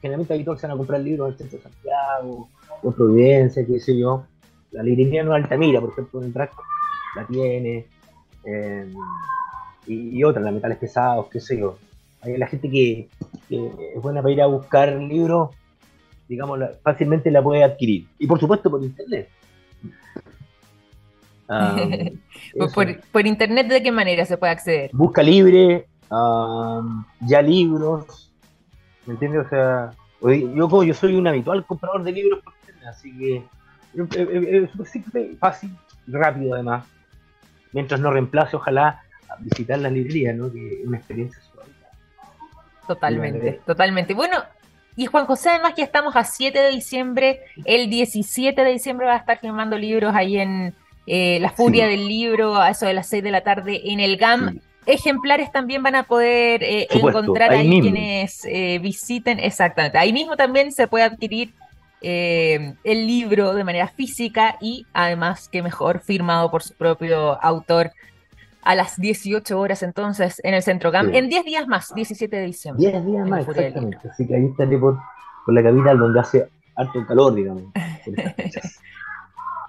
generalmente 0.00 0.34
hay 0.34 0.44
todos 0.44 0.62
van 0.62 0.70
a 0.70 0.76
comprar 0.76 1.00
libros 1.00 1.28
en 1.28 1.32
el 1.32 1.38
centro 1.38 1.58
de 1.58 1.62
Santiago, 1.64 2.48
o 2.82 2.92
Providencia, 2.92 3.66
qué 3.66 3.80
sé 3.80 3.98
yo. 3.98 4.24
La 4.70 4.82
librería 4.82 5.22
no 5.22 5.32
Altamira, 5.32 5.80
por 5.80 5.90
ejemplo, 5.90 6.20
en 6.20 6.26
el 6.26 6.32
DRAC 6.32 6.52
la 7.16 7.26
tiene. 7.26 7.86
Eh, 8.44 8.92
y, 9.86 10.22
otras, 10.24 10.44
las 10.44 10.54
metales 10.54 10.78
pesados, 10.78 11.26
qué 11.30 11.40
sé 11.40 11.58
yo. 11.58 11.78
Hay 12.22 12.36
la 12.36 12.46
gente 12.46 12.70
que, 12.70 13.08
es 13.48 14.02
buena 14.02 14.22
para 14.22 14.32
ir 14.32 14.42
a 14.42 14.46
buscar 14.46 14.92
libros, 14.94 15.50
digamos, 16.28 16.60
fácilmente 16.82 17.30
la 17.30 17.42
puede 17.42 17.64
adquirir. 17.64 18.06
Y 18.18 18.26
por 18.26 18.38
supuesto 18.38 18.70
por 18.70 18.82
internet. 18.82 19.28
Ah, 21.52 21.74
por, 23.10 23.26
internet 23.26 23.66
de 23.66 23.82
qué 23.82 23.90
manera 23.90 24.24
se 24.24 24.36
puede 24.36 24.52
acceder? 24.52 24.90
Busca 24.92 25.20
libre, 25.20 25.84
ya 27.26 27.42
libros, 27.42 28.30
¿me 29.04 29.14
entiendes? 29.14 29.46
O 29.46 29.48
sea, 29.48 29.90
yo, 30.22 30.84
yo 30.84 30.94
soy 30.94 31.16
un 31.16 31.26
habitual 31.26 31.66
comprador 31.66 32.04
de 32.04 32.12
libros 32.12 32.40
por 32.44 32.54
internet, 32.60 32.84
así 32.88 33.18
que 33.18 33.42
es 33.94 34.70
súper 34.70 34.86
simple, 34.86 35.36
fácil, 35.40 35.76
rápido 36.06 36.54
además. 36.54 36.86
Mientras 37.72 38.00
no 38.00 38.12
reemplace, 38.12 38.56
ojalá, 38.56 39.02
visitar 39.38 39.78
la 39.78 39.90
librería, 39.90 40.32
¿no? 40.32 40.52
Que 40.52 40.80
es 40.80 40.86
una 40.86 40.98
experiencia 40.98 41.40
Totalmente, 42.90 43.60
totalmente. 43.64 44.14
Bueno, 44.14 44.42
y 44.96 45.06
Juan 45.06 45.24
José, 45.26 45.50
además 45.50 45.74
que 45.74 45.82
estamos 45.82 46.16
a 46.16 46.24
7 46.24 46.58
de 46.58 46.70
diciembre, 46.70 47.40
el 47.64 47.88
17 47.88 48.64
de 48.64 48.72
diciembre 48.72 49.06
va 49.06 49.14
a 49.14 49.18
estar 49.18 49.38
filmando 49.38 49.78
libros 49.78 50.12
ahí 50.12 50.38
en 50.38 50.74
eh, 51.06 51.38
La 51.40 51.50
Furia 51.50 51.86
del 51.86 52.08
Libro, 52.08 52.56
a 52.56 52.70
eso 52.70 52.86
de 52.86 52.94
las 52.94 53.08
6 53.08 53.22
de 53.22 53.30
la 53.30 53.42
tarde 53.42 53.80
en 53.84 54.00
el 54.00 54.16
GAM. 54.16 54.58
Ejemplares 54.86 55.52
también 55.52 55.84
van 55.84 55.94
a 55.94 56.02
poder 56.02 56.64
eh, 56.64 56.88
encontrar 56.90 57.52
ahí, 57.52 57.80
quienes 57.80 58.44
eh, 58.44 58.80
visiten, 58.82 59.38
exactamente. 59.38 59.96
Ahí 59.96 60.12
mismo 60.12 60.36
también 60.36 60.72
se 60.72 60.88
puede 60.88 61.04
adquirir 61.04 61.52
el 62.02 63.06
libro 63.06 63.52
de 63.52 63.62
manera 63.62 63.86
física 63.86 64.56
y 64.58 64.86
además 64.94 65.50
que 65.50 65.62
mejor 65.62 66.00
firmado 66.00 66.50
por 66.50 66.62
su 66.62 66.72
propio 66.72 67.40
autor 67.42 67.92
a 68.62 68.74
las 68.74 69.00
18 69.00 69.58
horas 69.58 69.82
entonces 69.82 70.40
en 70.44 70.54
el 70.54 70.62
Centro 70.62 70.90
GAM, 70.90 71.14
en 71.14 71.28
10 71.28 71.44
días 71.44 71.66
más, 71.66 71.94
17 71.94 72.34
de 72.36 72.46
diciembre. 72.46 72.90
10 72.90 73.06
días 73.06 73.28
más, 73.28 73.48
exactamente. 73.48 74.08
Así 74.08 74.26
que 74.26 74.36
ahí 74.36 74.46
estaré 74.46 74.78
por, 74.78 74.98
por 75.44 75.54
la 75.54 75.62
capital 75.62 75.98
donde 75.98 76.20
hace 76.20 76.48
harto 76.76 77.06
calor, 77.06 77.34
digamos. 77.34 77.64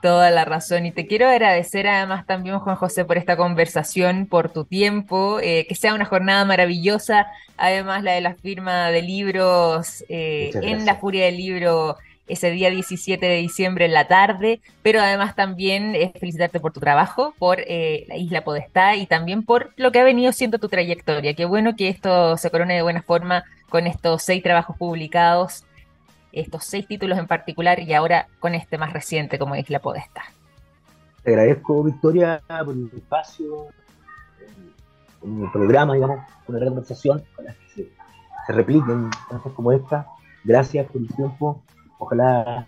Toda 0.01 0.31
la 0.31 0.45
razón. 0.45 0.87
Y 0.87 0.91
te 0.91 1.05
quiero 1.05 1.27
agradecer 1.27 1.87
además 1.87 2.25
también, 2.25 2.57
Juan 2.57 2.75
José, 2.75 3.05
por 3.05 3.17
esta 3.17 3.37
conversación, 3.37 4.25
por 4.25 4.49
tu 4.49 4.65
tiempo, 4.65 5.39
eh, 5.39 5.67
que 5.69 5.75
sea 5.75 5.93
una 5.93 6.05
jornada 6.05 6.43
maravillosa. 6.43 7.27
Además, 7.55 8.01
la 8.03 8.13
de 8.13 8.21
la 8.21 8.33
firma 8.33 8.89
de 8.89 9.03
libros 9.03 10.03
eh, 10.09 10.49
en 10.55 10.87
la 10.87 10.95
Furia 10.95 11.25
del 11.25 11.37
Libro 11.37 11.97
ese 12.27 12.51
día 12.51 12.69
17 12.69 13.25
de 13.25 13.37
diciembre 13.37 13.85
en 13.85 13.93
la 13.93 14.07
tarde, 14.07 14.61
pero 14.81 15.01
además 15.01 15.35
también 15.35 15.95
eh, 15.95 16.13
felicitarte 16.19 16.59
por 16.59 16.71
tu 16.71 16.79
trabajo, 16.79 17.33
por 17.37 17.59
eh, 17.59 18.05
la 18.07 18.17
Isla 18.17 18.43
Podestá 18.43 18.95
y 18.95 19.05
también 19.05 19.43
por 19.43 19.71
lo 19.75 19.91
que 19.91 19.99
ha 19.99 20.03
venido 20.03 20.31
siendo 20.31 20.59
tu 20.59 20.69
trayectoria. 20.69 21.33
Qué 21.33 21.45
bueno 21.45 21.75
que 21.75 21.89
esto 21.89 22.37
se 22.37 22.49
corone 22.49 22.75
de 22.75 22.81
buena 22.83 23.01
forma 23.01 23.43
con 23.69 23.87
estos 23.87 24.23
seis 24.23 24.43
trabajos 24.43 24.77
publicados, 24.77 25.65
estos 26.31 26.63
seis 26.63 26.87
títulos 26.87 27.17
en 27.17 27.27
particular 27.27 27.79
y 27.79 27.93
ahora 27.93 28.27
con 28.39 28.55
este 28.55 28.77
más 28.77 28.93
reciente 28.93 29.37
como 29.37 29.55
Isla 29.55 29.79
Podestá. 29.79 30.23
Te 31.23 31.31
agradezco, 31.31 31.83
Victoria, 31.83 32.41
por 32.47 32.73
el 32.73 32.89
espacio, 32.95 33.67
en 35.23 35.43
el 35.43 35.51
programa, 35.51 35.93
digamos, 35.93 36.19
por 36.45 36.59
la 36.59 36.65
conversación, 36.65 37.23
para 37.35 37.53
que 37.53 37.69
se, 37.75 37.89
se 38.47 38.53
repliquen 38.53 39.09
cosas 39.27 39.53
como 39.53 39.71
esta. 39.71 40.07
Gracias 40.43 40.87
por 40.87 41.01
el 41.01 41.07
tiempo 41.13 41.61
Ojalá 42.01 42.65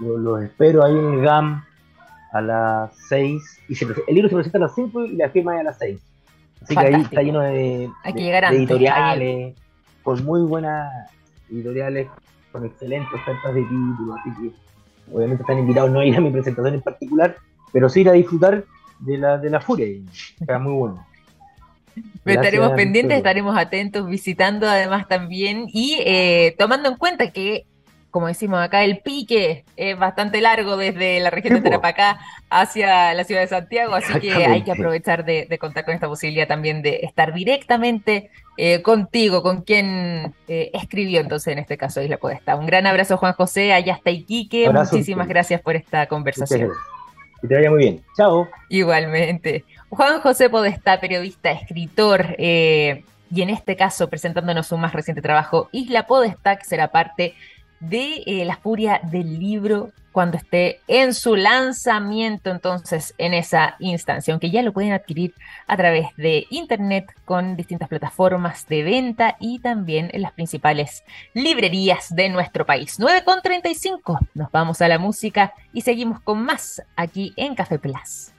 los 0.00 0.42
espero 0.42 0.82
ahí 0.82 0.96
en 0.96 1.12
el 1.12 1.20
GAM 1.20 1.62
a 2.32 2.40
las 2.40 2.96
6. 3.08 3.60
Y 3.68 3.84
el 3.84 4.14
libro 4.14 4.30
se 4.30 4.34
presenta 4.36 4.56
a 4.56 4.62
las 4.62 4.74
5 4.74 5.04
y 5.04 5.16
la 5.16 5.28
firma 5.28 5.54
es 5.54 5.60
a 5.60 5.64
las 5.64 5.78
6. 5.78 6.00
Así 6.62 6.74
que 6.74 6.80
ahí 6.80 6.94
está 6.94 7.22
lleno 7.22 7.40
de, 7.40 7.90
editoriales, 8.04 9.54
con 10.02 10.24
muy 10.24 10.40
buenas 10.40 10.90
editoriales, 11.50 12.08
con 12.52 12.64
excelentes 12.64 13.12
ofertas 13.12 13.54
de 13.54 13.60
títulos. 13.60 14.16
Así 14.18 14.30
que 14.40 15.14
obviamente 15.14 15.42
están 15.42 15.58
invitados 15.58 15.90
no 15.90 16.00
a 16.00 16.06
ir 16.06 16.16
a 16.16 16.20
mi 16.22 16.30
presentación 16.30 16.74
en 16.74 16.80
particular, 16.80 17.36
pero 17.74 17.90
sí 17.90 18.00
ir 18.00 18.08
a 18.08 18.12
disfrutar 18.12 18.64
de 18.98 19.18
la, 19.18 19.36
de 19.36 19.50
la 19.50 19.60
furia. 19.60 19.86
Está 20.40 20.58
muy 20.58 20.72
bueno. 20.72 21.06
estaremos 22.24 22.72
pendientes, 22.72 23.18
estaremos 23.18 23.58
atentos, 23.58 24.06
visitando 24.08 24.66
además 24.66 25.06
también 25.06 25.66
y 25.68 25.98
eh, 26.00 26.54
tomando 26.58 26.88
en 26.88 26.96
cuenta 26.96 27.30
que 27.30 27.66
como 28.10 28.26
decimos 28.26 28.60
acá, 28.60 28.84
el 28.84 28.98
pique 28.98 29.64
es 29.76 29.98
bastante 29.98 30.40
largo 30.40 30.76
desde 30.76 31.20
la 31.20 31.30
región 31.30 31.54
de 31.54 31.60
Tarapacá 31.60 32.18
hacia 32.50 33.14
la 33.14 33.24
ciudad 33.24 33.42
de 33.42 33.48
Santiago, 33.48 33.94
así 33.94 34.18
que 34.20 34.32
hay 34.32 34.62
que 34.62 34.72
aprovechar 34.72 35.24
de, 35.24 35.46
contar 35.58 35.84
con 35.84 35.94
esta 35.94 36.08
posibilidad 36.08 36.48
también 36.48 36.82
de 36.82 37.00
estar 37.02 37.32
directamente 37.32 38.30
eh, 38.56 38.82
contigo, 38.82 39.42
con 39.42 39.62
quien 39.62 40.34
eh, 40.48 40.70
escribió 40.74 41.20
entonces 41.20 41.52
en 41.52 41.58
este 41.58 41.76
caso 41.76 42.02
Isla 42.02 42.16
Podestá. 42.16 42.56
Un 42.56 42.66
gran 42.66 42.86
abrazo 42.86 43.16
Juan 43.16 43.32
José, 43.34 43.72
allá 43.72 43.94
está 43.94 44.10
Iquique, 44.10 44.68
muchísimas 44.70 45.28
gracias 45.28 45.60
por 45.60 45.76
esta 45.76 46.06
conversación. 46.06 46.70
Que 47.40 47.48
te 47.48 47.54
vaya 47.54 47.70
muy 47.70 47.78
bien. 47.78 48.04
Chao. 48.16 48.48
Igualmente. 48.68 49.64
Juan 49.88 50.20
José 50.20 50.50
Podestá, 50.50 51.00
periodista, 51.00 51.50
escritor, 51.50 52.36
eh, 52.38 53.02
y 53.32 53.42
en 53.42 53.50
este 53.50 53.76
caso 53.76 54.10
presentándonos 54.10 54.66
su 54.66 54.76
más 54.76 54.92
reciente 54.92 55.22
trabajo, 55.22 55.68
Isla 55.72 56.06
Podestack 56.06 56.64
será 56.64 56.88
parte 56.88 57.34
de 57.80 58.22
eh, 58.26 58.44
La 58.44 58.56
Furia 58.56 59.00
del 59.02 59.38
Libro 59.38 59.90
cuando 60.12 60.36
esté 60.36 60.80
en 60.88 61.14
su 61.14 61.36
lanzamiento, 61.36 62.50
entonces 62.50 63.14
en 63.18 63.32
esa 63.32 63.76
instancia, 63.78 64.34
aunque 64.34 64.50
ya 64.50 64.62
lo 64.62 64.72
pueden 64.72 64.92
adquirir 64.92 65.34
a 65.66 65.76
través 65.76 66.08
de 66.16 66.46
internet 66.50 67.14
con 67.24 67.56
distintas 67.56 67.88
plataformas 67.88 68.66
de 68.68 68.82
venta 68.82 69.36
y 69.38 69.60
también 69.60 70.10
en 70.12 70.22
las 70.22 70.32
principales 70.32 71.04
librerías 71.32 72.14
de 72.14 72.28
nuestro 72.28 72.66
país. 72.66 72.98
9.35, 72.98 74.18
nos 74.34 74.50
vamos 74.50 74.82
a 74.82 74.88
la 74.88 74.98
música 74.98 75.54
y 75.72 75.82
seguimos 75.82 76.20
con 76.20 76.42
más 76.44 76.82
aquí 76.96 77.32
en 77.36 77.54
Café 77.54 77.78
Plus. 77.78 78.32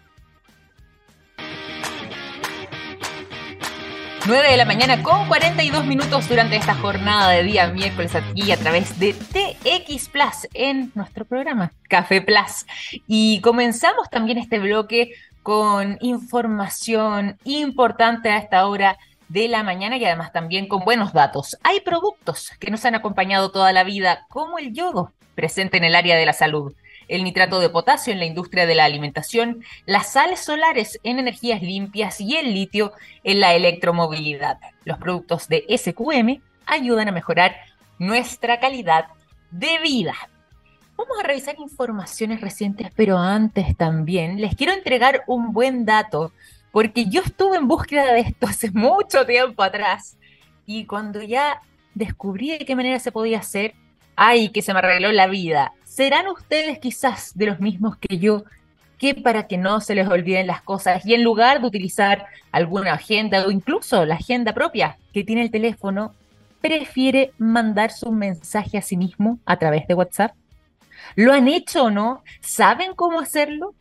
9 4.27 4.51
de 4.51 4.57
la 4.57 4.65
mañana 4.65 5.01
con 5.01 5.27
42 5.27 5.85
minutos 5.85 6.29
durante 6.29 6.55
esta 6.55 6.75
jornada 6.75 7.29
de 7.31 7.41
día 7.43 7.67
miércoles 7.67 8.13
aquí 8.13 8.51
a 8.51 8.57
través 8.57 8.99
de 8.99 9.13
TX 9.13 10.09
Plus 10.09 10.47
en 10.53 10.91
nuestro 10.93 11.25
programa 11.25 11.73
Café 11.89 12.21
Plus. 12.21 12.67
Y 13.07 13.41
comenzamos 13.41 14.09
también 14.11 14.37
este 14.37 14.59
bloque 14.59 15.13
con 15.41 15.97
información 16.01 17.39
importante 17.45 18.29
a 18.29 18.37
esta 18.37 18.67
hora 18.67 18.97
de 19.27 19.47
la 19.47 19.63
mañana 19.63 19.97
y 19.97 20.05
además 20.05 20.31
también 20.31 20.67
con 20.67 20.85
buenos 20.85 21.13
datos. 21.13 21.57
Hay 21.63 21.79
productos 21.79 22.51
que 22.59 22.69
nos 22.69 22.85
han 22.85 22.93
acompañado 22.93 23.49
toda 23.51 23.73
la 23.73 23.83
vida, 23.83 24.27
como 24.29 24.59
el 24.59 24.71
yodo, 24.71 25.13
presente 25.33 25.77
en 25.77 25.83
el 25.83 25.95
área 25.95 26.15
de 26.15 26.27
la 26.27 26.33
salud 26.33 26.73
el 27.11 27.25
nitrato 27.25 27.59
de 27.59 27.69
potasio 27.69 28.13
en 28.13 28.19
la 28.19 28.25
industria 28.25 28.65
de 28.65 28.73
la 28.73 28.85
alimentación, 28.85 29.63
las 29.85 30.13
sales 30.13 30.39
solares 30.39 30.97
en 31.03 31.19
energías 31.19 31.61
limpias 31.61 32.21
y 32.21 32.37
el 32.37 32.53
litio 32.53 32.93
en 33.25 33.41
la 33.41 33.53
electromovilidad. 33.53 34.59
Los 34.85 34.97
productos 34.97 35.49
de 35.49 35.65
SQM 35.77 36.41
ayudan 36.65 37.09
a 37.09 37.11
mejorar 37.11 37.55
nuestra 37.99 38.61
calidad 38.61 39.07
de 39.51 39.77
vida. 39.83 40.15
Vamos 40.95 41.17
a 41.19 41.27
revisar 41.27 41.55
informaciones 41.59 42.39
recientes, 42.39 42.87
pero 42.95 43.17
antes 43.17 43.75
también 43.75 44.39
les 44.39 44.55
quiero 44.55 44.71
entregar 44.71 45.23
un 45.27 45.51
buen 45.51 45.85
dato, 45.85 46.31
porque 46.71 47.05
yo 47.09 47.21
estuve 47.21 47.57
en 47.57 47.67
búsqueda 47.67 48.13
de 48.13 48.21
esto 48.21 48.47
hace 48.47 48.71
mucho 48.71 49.25
tiempo 49.25 49.63
atrás 49.63 50.17
y 50.65 50.85
cuando 50.85 51.21
ya 51.21 51.61
descubrí 51.93 52.57
de 52.57 52.65
qué 52.65 52.75
manera 52.77 52.99
se 52.99 53.11
podía 53.11 53.39
hacer, 53.39 53.73
ay, 54.23 54.49
que 54.49 54.61
se 54.61 54.71
me 54.71 54.77
arregló 54.77 55.11
la 55.11 55.25
vida. 55.25 55.73
¿Serán 55.83 56.27
ustedes 56.27 56.77
quizás 56.77 57.31
de 57.33 57.47
los 57.47 57.59
mismos 57.59 57.97
que 57.97 58.19
yo 58.19 58.43
que 58.99 59.15
para 59.15 59.47
que 59.47 59.57
no 59.57 59.81
se 59.81 59.95
les 59.95 60.07
olviden 60.07 60.45
las 60.45 60.61
cosas 60.61 61.03
y 61.07 61.15
en 61.15 61.23
lugar 61.23 61.59
de 61.59 61.65
utilizar 61.65 62.27
alguna 62.51 62.93
agenda 62.93 63.43
o 63.47 63.49
incluso 63.49 64.05
la 64.05 64.13
agenda 64.13 64.53
propia 64.53 64.97
que 65.11 65.23
tiene 65.23 65.41
el 65.41 65.49
teléfono, 65.49 66.13
prefiere 66.61 67.31
mandar 67.39 67.91
su 67.91 68.11
mensaje 68.11 68.77
a 68.77 68.83
sí 68.83 68.95
mismo 68.95 69.39
a 69.47 69.57
través 69.57 69.87
de 69.87 69.95
WhatsApp? 69.95 70.35
¿Lo 71.15 71.33
han 71.33 71.47
hecho 71.47 71.85
o 71.85 71.89
no? 71.89 72.21
¿Saben 72.41 72.93
cómo 72.93 73.21
hacerlo? 73.21 73.73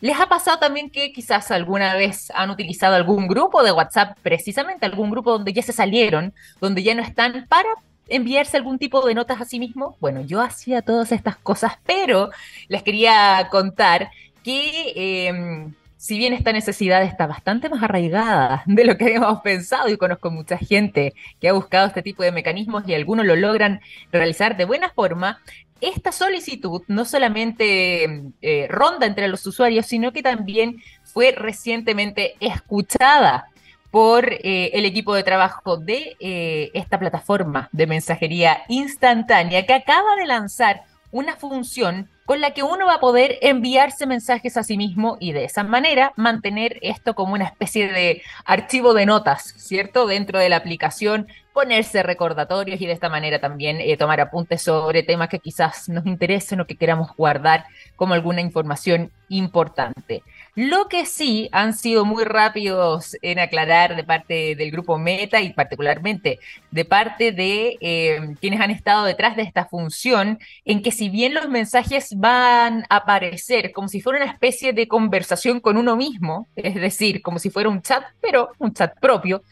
¿Les 0.00 0.18
ha 0.18 0.26
pasado 0.26 0.58
también 0.58 0.88
que 0.88 1.12
quizás 1.12 1.50
alguna 1.50 1.94
vez 1.96 2.32
han 2.34 2.48
utilizado 2.48 2.94
algún 2.94 3.28
grupo 3.28 3.62
de 3.62 3.72
WhatsApp, 3.72 4.16
precisamente 4.22 4.86
algún 4.86 5.10
grupo 5.10 5.32
donde 5.32 5.52
ya 5.52 5.62
se 5.62 5.74
salieron, 5.74 6.32
donde 6.62 6.82
ya 6.82 6.94
no 6.94 7.02
están, 7.02 7.44
para 7.46 7.68
enviarse 8.08 8.56
algún 8.56 8.78
tipo 8.78 9.06
de 9.06 9.14
notas 9.14 9.40
a 9.40 9.44
sí 9.44 9.58
mismo. 9.58 9.96
Bueno, 10.00 10.20
yo 10.20 10.40
hacía 10.40 10.82
todas 10.82 11.12
estas 11.12 11.36
cosas, 11.36 11.74
pero 11.84 12.30
les 12.68 12.82
quería 12.82 13.48
contar 13.50 14.10
que 14.42 15.26
em, 15.28 15.74
si 15.96 16.18
bien 16.18 16.32
esta 16.32 16.52
necesidad 16.52 17.02
está 17.02 17.26
bastante 17.26 17.68
más 17.68 17.82
arraigada 17.82 18.62
de 18.66 18.84
lo 18.84 18.96
que 18.96 19.06
habíamos 19.06 19.40
pensado 19.40 19.88
y 19.88 19.96
conozco 19.96 20.30
mucha 20.30 20.58
gente 20.58 21.14
que 21.40 21.48
ha 21.48 21.52
buscado 21.52 21.88
este 21.88 22.02
tipo 22.02 22.22
de 22.22 22.32
mecanismos 22.32 22.84
y 22.86 22.94
algunos 22.94 23.26
lo 23.26 23.36
logran 23.36 23.80
realizar 24.12 24.56
de 24.56 24.64
buena 24.64 24.90
forma, 24.90 25.40
esta 25.80 26.12
solicitud 26.12 26.82
no 26.88 27.04
solamente 27.04 28.22
eh, 28.40 28.66
ronda 28.68 29.06
entre 29.06 29.28
los 29.28 29.46
usuarios, 29.46 29.86
sino 29.86 30.12
que 30.12 30.22
también 30.22 30.82
fue 31.04 31.32
recientemente 31.32 32.34
escuchada 32.40 33.48
por 33.96 34.30
eh, 34.30 34.72
el 34.74 34.84
equipo 34.84 35.14
de 35.14 35.22
trabajo 35.22 35.78
de 35.78 36.18
eh, 36.20 36.70
esta 36.74 36.98
plataforma 36.98 37.70
de 37.72 37.86
mensajería 37.86 38.58
instantánea 38.68 39.64
que 39.64 39.72
acaba 39.72 40.16
de 40.16 40.26
lanzar 40.26 40.82
una 41.12 41.34
función 41.36 42.10
con 42.26 42.40
la 42.40 42.50
que 42.50 42.62
uno 42.62 42.86
va 42.86 42.94
a 42.94 43.00
poder 43.00 43.38
enviarse 43.40 44.06
mensajes 44.06 44.56
a 44.56 44.64
sí 44.64 44.76
mismo 44.76 45.16
y 45.20 45.32
de 45.32 45.44
esa 45.44 45.64
manera 45.64 46.12
mantener 46.16 46.78
esto 46.82 47.14
como 47.14 47.32
una 47.32 47.44
especie 47.44 47.90
de 47.90 48.22
archivo 48.44 48.92
de 48.92 49.06
notas, 49.06 49.54
¿cierto? 49.56 50.06
Dentro 50.06 50.38
de 50.38 50.48
la 50.48 50.56
aplicación, 50.56 51.28
ponerse 51.56 52.02
recordatorios 52.02 52.82
y 52.82 52.86
de 52.86 52.92
esta 52.92 53.08
manera 53.08 53.40
también 53.40 53.80
eh, 53.80 53.96
tomar 53.96 54.20
apuntes 54.20 54.60
sobre 54.60 55.02
temas 55.02 55.30
que 55.30 55.38
quizás 55.38 55.88
nos 55.88 56.04
interesen 56.04 56.60
o 56.60 56.66
que 56.66 56.76
queramos 56.76 57.16
guardar 57.16 57.64
como 57.96 58.12
alguna 58.12 58.42
información 58.42 59.10
importante. 59.30 60.22
Lo 60.54 60.88
que 60.88 61.06
sí 61.06 61.48
han 61.52 61.72
sido 61.72 62.04
muy 62.04 62.24
rápidos 62.24 63.16
en 63.22 63.38
aclarar 63.38 63.96
de 63.96 64.04
parte 64.04 64.54
del 64.54 64.70
grupo 64.70 64.98
Meta 64.98 65.40
y 65.40 65.54
particularmente 65.54 66.40
de 66.70 66.84
parte 66.84 67.32
de 67.32 67.78
eh, 67.80 68.34
quienes 68.38 68.60
han 68.60 68.70
estado 68.70 69.04
detrás 69.04 69.34
de 69.36 69.42
esta 69.42 69.64
función, 69.64 70.38
en 70.66 70.82
que 70.82 70.92
si 70.92 71.08
bien 71.08 71.32
los 71.32 71.48
mensajes 71.48 72.15
van 72.18 72.84
a 72.88 72.96
aparecer 72.96 73.72
como 73.72 73.88
si 73.88 74.00
fuera 74.00 74.22
una 74.22 74.32
especie 74.32 74.72
de 74.72 74.88
conversación 74.88 75.60
con 75.60 75.76
uno 75.76 75.96
mismo, 75.96 76.48
es 76.56 76.74
decir, 76.74 77.20
como 77.20 77.38
si 77.38 77.50
fuera 77.50 77.68
un 77.68 77.82
chat, 77.82 78.04
pero 78.20 78.50
un 78.58 78.72
chat 78.72 78.98
propio, 78.98 79.42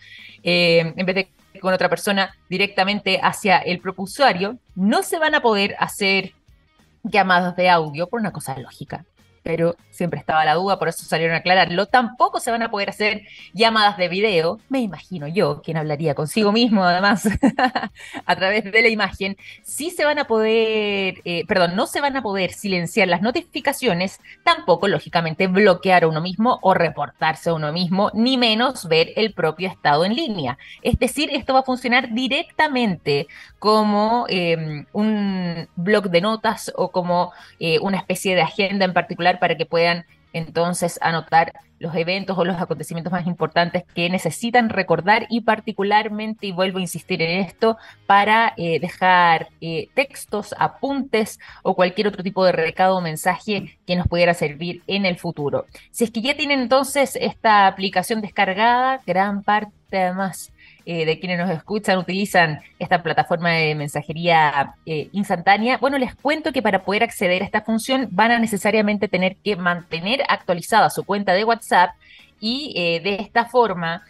eh, 0.42 0.92
en 0.96 1.06
vez 1.06 1.14
de 1.14 1.28
con 1.60 1.72
otra 1.72 1.88
persona 1.88 2.34
directamente 2.48 3.20
hacia 3.22 3.58
el 3.58 3.78
propio 3.78 4.04
usuario, 4.04 4.58
no 4.74 5.02
se 5.02 5.18
van 5.18 5.34
a 5.34 5.40
poder 5.40 5.76
hacer 5.78 6.32
llamadas 7.02 7.54
de 7.56 7.70
audio 7.70 8.08
por 8.08 8.20
una 8.20 8.32
cosa 8.32 8.58
lógica 8.58 9.04
pero 9.44 9.76
siempre 9.90 10.18
estaba 10.18 10.44
la 10.44 10.54
duda, 10.54 10.78
por 10.78 10.88
eso 10.88 11.04
salieron 11.04 11.36
a 11.36 11.38
aclararlo. 11.38 11.86
Tampoco 11.86 12.40
se 12.40 12.50
van 12.50 12.62
a 12.62 12.70
poder 12.70 12.90
hacer 12.90 13.22
llamadas 13.52 13.96
de 13.96 14.08
video, 14.08 14.58
me 14.68 14.80
imagino 14.80 15.28
yo, 15.28 15.62
quien 15.62 15.76
hablaría 15.76 16.14
consigo 16.14 16.50
mismo 16.50 16.82
además 16.82 17.28
a 18.26 18.36
través 18.36 18.64
de 18.64 18.82
la 18.82 18.88
imagen. 18.88 19.36
Sí 19.62 19.90
se 19.90 20.04
van 20.04 20.18
a 20.18 20.26
poder, 20.26 21.20
eh, 21.24 21.44
perdón, 21.46 21.76
no 21.76 21.86
se 21.86 22.00
van 22.00 22.16
a 22.16 22.22
poder 22.22 22.52
silenciar 22.52 23.06
las 23.06 23.22
notificaciones, 23.22 24.18
tampoco 24.42 24.88
lógicamente 24.88 25.46
bloquear 25.46 26.04
a 26.04 26.08
uno 26.08 26.22
mismo 26.22 26.58
o 26.62 26.72
reportarse 26.72 27.50
a 27.50 27.54
uno 27.54 27.70
mismo, 27.72 28.10
ni 28.14 28.38
menos 28.38 28.88
ver 28.88 29.12
el 29.16 29.34
propio 29.34 29.68
estado 29.68 30.06
en 30.06 30.14
línea. 30.16 30.58
Es 30.82 30.98
decir, 30.98 31.28
esto 31.32 31.52
va 31.52 31.60
a 31.60 31.64
funcionar 31.64 32.14
directamente 32.14 33.28
como 33.58 34.24
em, 34.28 34.86
un 34.92 35.68
blog 35.76 36.08
de 36.10 36.20
notas 36.22 36.72
o 36.76 36.90
como 36.90 37.32
eh, 37.58 37.78
una 37.80 37.98
especie 37.98 38.34
de 38.34 38.42
agenda 38.42 38.84
en 38.84 38.92
particular 38.92 39.33
para 39.38 39.56
que 39.56 39.66
puedan 39.66 40.04
entonces 40.32 40.98
anotar 41.00 41.52
los 41.78 41.94
eventos 41.94 42.38
o 42.38 42.44
los 42.44 42.60
acontecimientos 42.60 43.12
más 43.12 43.26
importantes 43.26 43.84
que 43.94 44.08
necesitan 44.08 44.68
recordar 44.68 45.26
y 45.28 45.42
particularmente, 45.42 46.46
y 46.46 46.52
vuelvo 46.52 46.78
a 46.78 46.82
insistir 46.82 47.20
en 47.22 47.40
esto, 47.40 47.76
para 48.06 48.54
eh, 48.56 48.80
dejar 48.80 49.48
eh, 49.60 49.88
textos, 49.94 50.54
apuntes 50.58 51.38
o 51.62 51.74
cualquier 51.74 52.08
otro 52.08 52.22
tipo 52.22 52.44
de 52.44 52.52
recado 52.52 52.96
o 52.96 53.00
mensaje 53.00 53.78
que 53.86 53.96
nos 53.96 54.08
pudiera 54.08 54.34
servir 54.34 54.82
en 54.86 55.04
el 55.04 55.18
futuro. 55.18 55.66
Si 55.90 56.04
es 56.04 56.10
que 56.10 56.22
ya 56.22 56.36
tienen 56.36 56.60
entonces 56.60 57.16
esta 57.20 57.66
aplicación 57.66 58.20
descargada, 58.20 59.02
gran 59.06 59.42
parte 59.42 59.72
además 59.92 60.53
eh, 60.86 61.06
de 61.06 61.18
quienes 61.18 61.38
nos 61.38 61.50
escuchan 61.50 61.98
utilizan 61.98 62.60
esta 62.78 63.02
plataforma 63.02 63.52
de 63.52 63.74
mensajería 63.74 64.74
eh, 64.86 65.08
instantánea, 65.12 65.78
bueno, 65.78 65.98
les 65.98 66.14
cuento 66.14 66.52
que 66.52 66.62
para 66.62 66.84
poder 66.84 67.02
acceder 67.02 67.42
a 67.42 67.44
esta 67.44 67.62
función 67.62 68.08
van 68.10 68.30
a 68.32 68.38
necesariamente 68.38 69.08
tener 69.08 69.36
que 69.36 69.56
mantener 69.56 70.22
actualizada 70.28 70.90
su 70.90 71.04
cuenta 71.04 71.32
de 71.32 71.44
WhatsApp 71.44 71.94
y 72.40 72.74
eh, 72.76 73.00
de 73.00 73.16
esta 73.16 73.46
forma, 73.46 74.02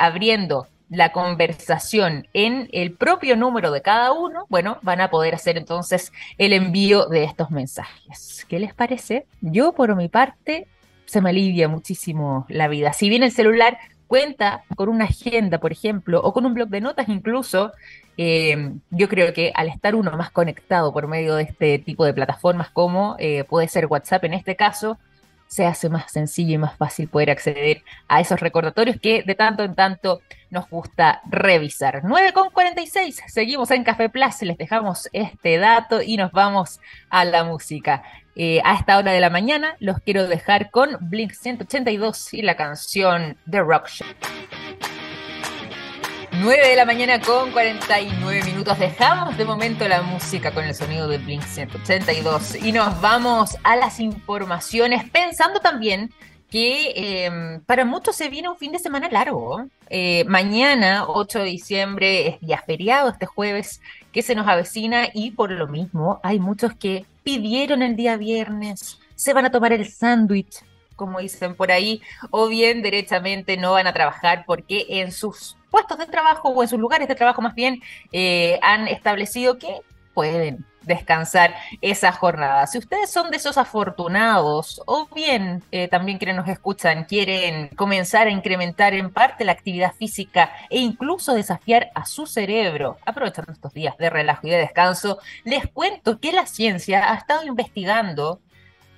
abriendo 0.00 0.66
la 0.90 1.12
conversación 1.12 2.26
en 2.32 2.68
el 2.72 2.92
propio 2.92 3.36
número 3.36 3.70
de 3.70 3.80
cada 3.80 4.12
uno, 4.12 4.44
bueno, 4.48 4.78
van 4.82 5.00
a 5.00 5.10
poder 5.10 5.34
hacer 5.34 5.56
entonces 5.56 6.12
el 6.36 6.52
envío 6.52 7.06
de 7.06 7.24
estos 7.24 7.50
mensajes. 7.50 8.44
¿Qué 8.48 8.58
les 8.58 8.74
parece? 8.74 9.26
Yo, 9.40 9.72
por 9.72 9.94
mi 9.94 10.08
parte, 10.08 10.66
se 11.04 11.20
me 11.20 11.30
alivia 11.30 11.68
muchísimo 11.68 12.44
la 12.48 12.68
vida. 12.68 12.92
Si 12.92 13.08
bien 13.08 13.22
el 13.22 13.32
celular 13.32 13.78
cuenta 14.08 14.64
con 14.74 14.88
una 14.88 15.04
agenda, 15.04 15.58
por 15.58 15.70
ejemplo, 15.70 16.20
o 16.20 16.32
con 16.32 16.44
un 16.44 16.54
blog 16.54 16.68
de 16.68 16.80
notas 16.80 17.08
incluso, 17.08 17.72
eh, 18.16 18.72
yo 18.90 19.08
creo 19.08 19.32
que 19.32 19.52
al 19.54 19.68
estar 19.68 19.94
uno 19.94 20.10
más 20.16 20.32
conectado 20.32 20.92
por 20.92 21.06
medio 21.06 21.36
de 21.36 21.44
este 21.44 21.78
tipo 21.78 22.04
de 22.04 22.14
plataformas 22.14 22.70
como 22.70 23.14
eh, 23.20 23.44
puede 23.44 23.68
ser 23.68 23.86
WhatsApp 23.86 24.24
en 24.24 24.34
este 24.34 24.56
caso, 24.56 24.98
se 25.46 25.66
hace 25.66 25.88
más 25.88 26.12
sencillo 26.12 26.54
y 26.54 26.58
más 26.58 26.76
fácil 26.76 27.08
poder 27.08 27.30
acceder 27.30 27.82
a 28.06 28.20
esos 28.20 28.38
recordatorios 28.40 29.00
que 29.00 29.22
de 29.22 29.34
tanto 29.34 29.62
en 29.64 29.74
tanto 29.74 30.20
nos 30.50 30.68
gusta 30.68 31.22
revisar. 31.28 32.02
9.46, 32.02 33.22
seguimos 33.28 33.70
en 33.70 33.84
Café 33.84 34.08
Plus, 34.08 34.42
les 34.42 34.58
dejamos 34.58 35.08
este 35.12 35.58
dato 35.58 36.02
y 36.02 36.16
nos 36.16 36.32
vamos 36.32 36.80
a 37.08 37.24
la 37.24 37.44
música. 37.44 38.02
Eh, 38.40 38.60
a 38.64 38.76
esta 38.76 38.96
hora 38.96 39.10
de 39.10 39.18
la 39.18 39.30
mañana 39.30 39.74
los 39.80 39.98
quiero 39.98 40.28
dejar 40.28 40.70
con 40.70 40.96
Blink 41.00 41.32
182 41.32 42.34
y 42.34 42.42
la 42.42 42.56
canción 42.56 43.36
The 43.50 43.58
Rock 43.62 43.88
Show. 43.88 44.06
9 46.40 46.68
de 46.68 46.76
la 46.76 46.84
mañana 46.84 47.20
con 47.20 47.50
49 47.50 48.44
minutos. 48.44 48.78
Dejamos 48.78 49.36
de 49.36 49.44
momento 49.44 49.88
la 49.88 50.02
música 50.02 50.52
con 50.52 50.62
el 50.62 50.72
sonido 50.72 51.08
de 51.08 51.18
Blink 51.18 51.42
182 51.42 52.62
y 52.62 52.70
nos 52.70 53.00
vamos 53.00 53.56
a 53.64 53.74
las 53.74 53.98
informaciones 53.98 55.02
pensando 55.10 55.58
también 55.58 56.12
que 56.48 57.24
em, 57.26 57.60
para 57.62 57.84
muchos 57.84 58.14
se 58.14 58.28
viene 58.28 58.48
un 58.48 58.56
fin 58.56 58.70
de 58.70 58.78
semana 58.78 59.08
largo. 59.10 59.66
Eh, 59.90 60.24
mañana, 60.28 61.06
8 61.08 61.40
de 61.40 61.44
diciembre, 61.44 62.28
es 62.28 62.40
día 62.40 62.62
feriado, 62.64 63.10
este 63.10 63.26
jueves 63.26 63.80
que 64.12 64.22
se 64.22 64.36
nos 64.36 64.46
avecina 64.46 65.08
y 65.12 65.32
por 65.32 65.50
lo 65.50 65.66
mismo 65.66 66.20
hay 66.22 66.38
muchos 66.38 66.72
que 66.74 67.04
pidieron 67.28 67.82
el 67.82 67.94
día 67.94 68.16
viernes, 68.16 68.98
se 69.14 69.34
van 69.34 69.44
a 69.44 69.50
tomar 69.50 69.74
el 69.74 69.86
sándwich, 69.86 70.64
como 70.96 71.18
dicen 71.18 71.54
por 71.54 71.70
ahí, 71.70 72.00
o 72.30 72.48
bien 72.48 72.80
derechamente 72.80 73.58
no 73.58 73.72
van 73.72 73.86
a 73.86 73.92
trabajar 73.92 74.44
porque 74.46 74.86
en 74.88 75.12
sus 75.12 75.54
puestos 75.70 75.98
de 75.98 76.06
trabajo 76.06 76.48
o 76.48 76.62
en 76.62 76.70
sus 76.70 76.80
lugares 76.80 77.06
de 77.06 77.14
trabajo 77.14 77.42
más 77.42 77.54
bien 77.54 77.82
eh, 78.12 78.58
han 78.62 78.88
establecido 78.88 79.58
que 79.58 79.82
pueden 80.14 80.64
descansar 80.88 81.54
esa 81.80 82.10
jornada. 82.10 82.66
Si 82.66 82.78
ustedes 82.78 83.10
son 83.10 83.30
de 83.30 83.36
esos 83.36 83.56
afortunados 83.58 84.82
o 84.86 85.08
bien 85.14 85.62
eh, 85.70 85.86
también 85.86 86.18
quienes 86.18 86.36
nos 86.36 86.48
escuchan 86.48 87.04
quieren 87.04 87.68
comenzar 87.76 88.26
a 88.26 88.30
incrementar 88.30 88.94
en 88.94 89.10
parte 89.12 89.44
la 89.44 89.52
actividad 89.52 89.92
física 89.94 90.50
e 90.70 90.78
incluso 90.78 91.34
desafiar 91.34 91.90
a 91.94 92.06
su 92.06 92.26
cerebro, 92.26 92.98
aprovechando 93.06 93.52
estos 93.52 93.72
días 93.72 93.96
de 93.98 94.10
relajo 94.10 94.46
y 94.46 94.50
de 94.50 94.58
descanso, 94.58 95.18
les 95.44 95.68
cuento 95.68 96.18
que 96.18 96.32
la 96.32 96.46
ciencia 96.46 97.12
ha 97.12 97.16
estado 97.16 97.44
investigando 97.44 98.40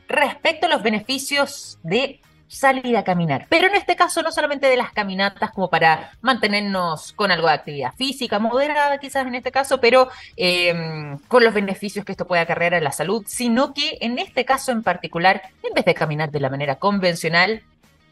respecto 0.08 0.66
a 0.66 0.70
los 0.70 0.82
beneficios 0.82 1.78
de 1.82 2.20
salir 2.50 2.96
a 2.96 3.04
caminar. 3.04 3.46
Pero 3.48 3.68
en 3.68 3.76
este 3.76 3.94
caso 3.94 4.22
no 4.22 4.32
solamente 4.32 4.66
de 4.66 4.76
las 4.76 4.92
caminatas 4.92 5.52
como 5.52 5.70
para 5.70 6.12
mantenernos 6.20 7.12
con 7.12 7.30
algo 7.30 7.46
de 7.46 7.54
actividad 7.54 7.94
física, 7.94 8.40
moderada 8.40 8.98
quizás 8.98 9.26
en 9.26 9.36
este 9.36 9.52
caso, 9.52 9.80
pero 9.80 10.08
em, 10.36 11.16
con 11.28 11.44
los 11.44 11.54
beneficios 11.54 12.04
que 12.04 12.12
esto 12.12 12.26
puede 12.26 12.42
acarrear 12.42 12.74
a 12.74 12.80
la 12.80 12.90
salud, 12.90 13.24
sino 13.26 13.72
que 13.72 13.98
en 14.00 14.18
este 14.18 14.44
caso 14.44 14.72
en 14.72 14.82
particular, 14.82 15.42
en 15.62 15.74
vez 15.74 15.84
de 15.84 15.94
caminar 15.94 16.32
de 16.32 16.40
la 16.40 16.50
manera 16.50 16.76
convencional, 16.76 17.62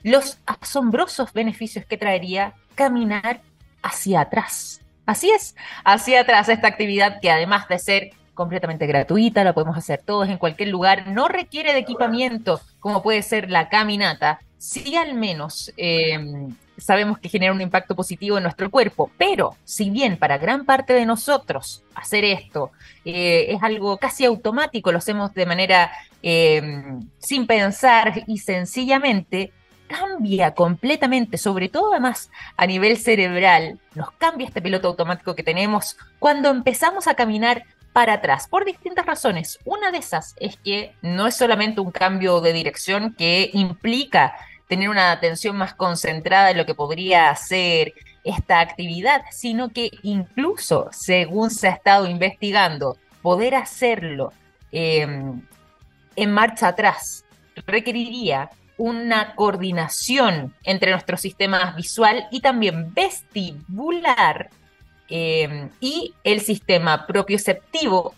los 0.04 0.38
asombrosos 0.46 1.32
beneficios 1.32 1.84
que 1.84 1.98
traería 1.98 2.54
caminar 2.76 3.40
hacia 3.82 4.20
atrás. 4.20 4.80
Así 5.04 5.30
es, 5.30 5.56
hacia 5.84 6.20
atrás 6.20 6.48
esta 6.48 6.68
actividad 6.68 7.20
que 7.20 7.30
además 7.30 7.66
de 7.66 7.78
ser 7.80 8.10
completamente 8.38 8.86
gratuita, 8.86 9.42
la 9.42 9.52
podemos 9.52 9.76
hacer 9.76 10.00
todos 10.00 10.28
en 10.28 10.38
cualquier 10.38 10.68
lugar, 10.68 11.08
no 11.08 11.26
requiere 11.26 11.72
de 11.72 11.80
equipamiento 11.80 12.60
como 12.78 13.02
puede 13.02 13.22
ser 13.22 13.50
la 13.50 13.68
caminata, 13.68 14.38
si 14.58 14.94
al 14.94 15.14
menos 15.14 15.72
em, 15.76 16.54
sabemos 16.76 17.18
que 17.18 17.28
genera 17.28 17.52
un 17.52 17.60
impacto 17.60 17.96
positivo 17.96 18.36
en 18.36 18.44
nuestro 18.44 18.70
cuerpo, 18.70 19.10
pero 19.18 19.56
si 19.64 19.90
bien 19.90 20.16
para 20.16 20.38
gran 20.38 20.64
parte 20.64 20.92
de 20.92 21.04
nosotros 21.04 21.82
hacer 21.96 22.24
esto 22.24 22.70
eh, 23.04 23.46
es 23.48 23.60
algo 23.60 23.96
casi 23.96 24.24
automático, 24.24 24.92
lo 24.92 24.98
hacemos 24.98 25.34
de 25.34 25.44
manera 25.44 25.90
em, 26.22 27.00
sin 27.18 27.44
pensar 27.44 28.22
y 28.28 28.38
sencillamente, 28.38 29.50
cambia 29.88 30.54
completamente, 30.54 31.38
sobre 31.38 31.68
todo 31.68 31.92
además 31.92 32.30
a 32.56 32.66
nivel 32.66 32.98
cerebral, 32.98 33.80
nos 33.94 34.12
cambia 34.12 34.46
este 34.46 34.62
piloto 34.62 34.86
automático 34.86 35.34
que 35.34 35.42
tenemos. 35.42 35.96
Cuando 36.18 36.50
empezamos 36.50 37.08
a 37.08 37.14
caminar 37.14 37.64
para 37.92 38.14
atrás 38.14 38.48
por 38.48 38.64
distintas 38.64 39.06
razones. 39.06 39.58
Una 39.64 39.90
de 39.90 39.98
esas 39.98 40.34
es 40.38 40.56
que 40.56 40.94
no 41.02 41.26
es 41.26 41.36
solamente 41.36 41.80
un 41.80 41.90
cambio 41.90 42.40
de 42.40 42.52
dirección 42.52 43.14
que 43.14 43.50
implica 43.52 44.36
tener 44.68 44.88
una 44.88 45.12
atención 45.12 45.56
más 45.56 45.74
concentrada 45.74 46.50
en 46.50 46.58
lo 46.58 46.66
que 46.66 46.74
podría 46.74 47.34
ser 47.34 47.94
esta 48.24 48.60
actividad, 48.60 49.22
sino 49.30 49.70
que 49.70 49.90
incluso, 50.02 50.88
según 50.92 51.50
se 51.50 51.68
ha 51.68 51.72
estado 51.72 52.06
investigando, 52.08 52.96
poder 53.22 53.54
hacerlo 53.54 54.32
em, 54.70 55.40
en 56.14 56.32
marcha 56.32 56.68
atrás 56.68 57.24
requeriría 57.66 58.50
una 58.76 59.34
coordinación 59.34 60.54
entre 60.62 60.92
nuestro 60.92 61.16
sistema 61.16 61.72
visual 61.76 62.28
y 62.30 62.40
también 62.40 62.94
vestibular 62.94 64.50
Em, 65.08 65.70
y 65.80 66.14
el 66.22 66.40
sistema 66.40 67.06
propioceptivo 67.06 68.14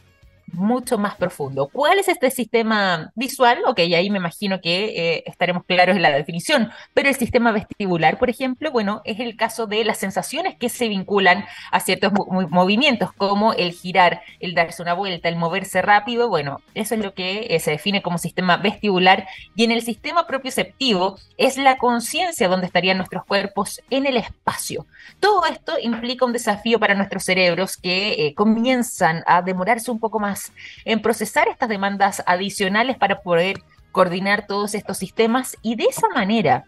mucho 0.52 0.98
más 0.98 1.16
profundo. 1.16 1.68
¿Cuál 1.72 1.98
es 1.98 2.08
este 2.08 2.30
sistema 2.30 3.12
visual? 3.14 3.58
Ok, 3.66 3.80
ahí 3.80 4.10
me 4.10 4.18
imagino 4.18 4.60
que 4.60 5.16
eh, 5.16 5.22
estaremos 5.26 5.64
claros 5.64 5.96
en 5.96 6.02
la 6.02 6.10
definición, 6.10 6.70
pero 6.94 7.08
el 7.08 7.14
sistema 7.14 7.52
vestibular, 7.52 8.18
por 8.18 8.30
ejemplo, 8.30 8.70
bueno, 8.70 9.02
es 9.04 9.20
el 9.20 9.36
caso 9.36 9.66
de 9.66 9.84
las 9.84 9.98
sensaciones 9.98 10.56
que 10.56 10.68
se 10.68 10.88
vinculan 10.88 11.44
a 11.70 11.80
ciertos 11.80 12.12
movimientos, 12.50 13.12
como 13.12 13.52
el 13.52 13.72
girar, 13.72 14.22
el 14.40 14.54
darse 14.54 14.82
una 14.82 14.94
vuelta, 14.94 15.28
el 15.28 15.36
moverse 15.36 15.82
rápido, 15.82 16.28
bueno, 16.28 16.60
eso 16.74 16.94
es 16.94 17.00
lo 17.00 17.14
que 17.14 17.46
eh, 17.50 17.60
se 17.60 17.72
define 17.72 18.02
como 18.02 18.18
sistema 18.18 18.56
vestibular, 18.56 19.26
y 19.54 19.64
en 19.64 19.70
el 19.70 19.82
sistema 19.82 20.26
propioceptivo 20.26 21.18
es 21.36 21.56
la 21.56 21.78
conciencia 21.78 22.48
donde 22.48 22.66
estarían 22.66 22.96
nuestros 22.96 23.24
cuerpos 23.24 23.80
en 23.90 24.06
el 24.06 24.16
espacio. 24.16 24.86
Todo 25.20 25.44
esto 25.46 25.74
implica 25.80 26.24
un 26.24 26.32
desafío 26.32 26.78
para 26.78 26.94
nuestros 26.94 27.24
cerebros 27.24 27.76
que 27.76 28.26
eh, 28.26 28.34
comienzan 28.34 29.22
a 29.26 29.42
demorarse 29.42 29.90
un 29.90 29.98
poco 29.98 30.18
más 30.18 30.39
en 30.84 31.02
procesar 31.02 31.48
estas 31.48 31.68
demandas 31.68 32.22
adicionales 32.26 32.96
para 32.96 33.20
poder 33.20 33.62
coordinar 33.92 34.46
todos 34.46 34.74
estos 34.74 34.98
sistemas 34.98 35.56
y 35.62 35.76
de 35.76 35.84
esa 35.84 36.08
manera 36.08 36.64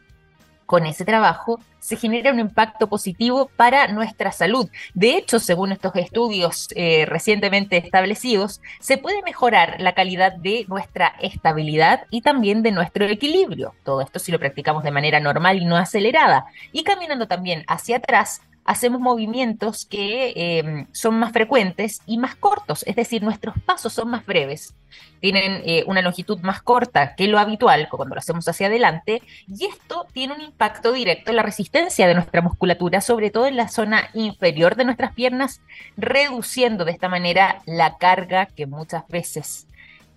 con 0.66 0.86
ese 0.86 1.04
trabajo 1.04 1.60
se 1.80 1.96
genera 1.96 2.32
un 2.32 2.38
impacto 2.38 2.88
positivo 2.88 3.50
para 3.56 3.88
nuestra 3.88 4.32
salud. 4.32 4.70
De 4.94 5.16
hecho, 5.16 5.38
según 5.38 5.70
estos 5.70 5.94
estudios 5.96 6.68
eh, 6.74 7.04
recientemente 7.06 7.76
establecidos, 7.76 8.62
se 8.80 8.96
puede 8.96 9.20
mejorar 9.22 9.76
la 9.80 9.94
calidad 9.94 10.32
de 10.32 10.64
nuestra 10.68 11.08
estabilidad 11.20 12.06
y 12.08 12.22
también 12.22 12.62
de 12.62 12.70
nuestro 12.70 13.04
equilibrio. 13.04 13.74
Todo 13.84 14.00
esto 14.00 14.18
si 14.18 14.32
lo 14.32 14.38
practicamos 14.38 14.82
de 14.82 14.92
manera 14.92 15.20
normal 15.20 15.60
y 15.60 15.66
no 15.66 15.76
acelerada. 15.76 16.46
Y 16.72 16.84
caminando 16.84 17.26
también 17.26 17.64
hacia 17.66 17.98
atrás, 17.98 18.40
hacemos 18.64 19.00
movimientos 19.00 19.86
que 19.86 20.32
em, 20.36 20.86
son 20.92 21.18
más 21.18 21.32
frecuentes 21.32 22.00
y 22.06 22.18
más 22.18 22.36
cortos, 22.36 22.84
es 22.86 22.96
decir, 22.96 23.22
nuestros 23.22 23.54
pasos 23.64 23.92
son 23.92 24.10
más 24.10 24.24
breves, 24.24 24.74
tienen 25.20 25.62
eh, 25.64 25.84
una 25.86 26.02
longitud 26.02 26.38
más 26.40 26.62
corta 26.62 27.14
que 27.14 27.28
lo 27.28 27.38
habitual 27.38 27.88
cuando 27.90 28.14
lo 28.14 28.20
hacemos 28.20 28.46
hacia 28.46 28.68
adelante, 28.68 29.22
y 29.48 29.66
esto 29.66 30.06
tiene 30.12 30.34
un 30.34 30.40
impacto 30.40 30.92
directo 30.92 31.30
en 31.30 31.36
la 31.36 31.42
resistencia 31.42 32.06
de 32.06 32.14
nuestra 32.14 32.40
musculatura, 32.40 33.00
sobre 33.00 33.30
todo 33.30 33.46
en 33.46 33.56
la 33.56 33.68
zona 33.68 34.08
inferior 34.14 34.76
de 34.76 34.84
nuestras 34.84 35.12
piernas, 35.12 35.60
reduciendo 35.96 36.84
de 36.84 36.92
esta 36.92 37.08
manera 37.08 37.62
la 37.66 37.98
carga 37.98 38.46
que 38.46 38.66
muchas 38.66 39.06
veces 39.08 39.66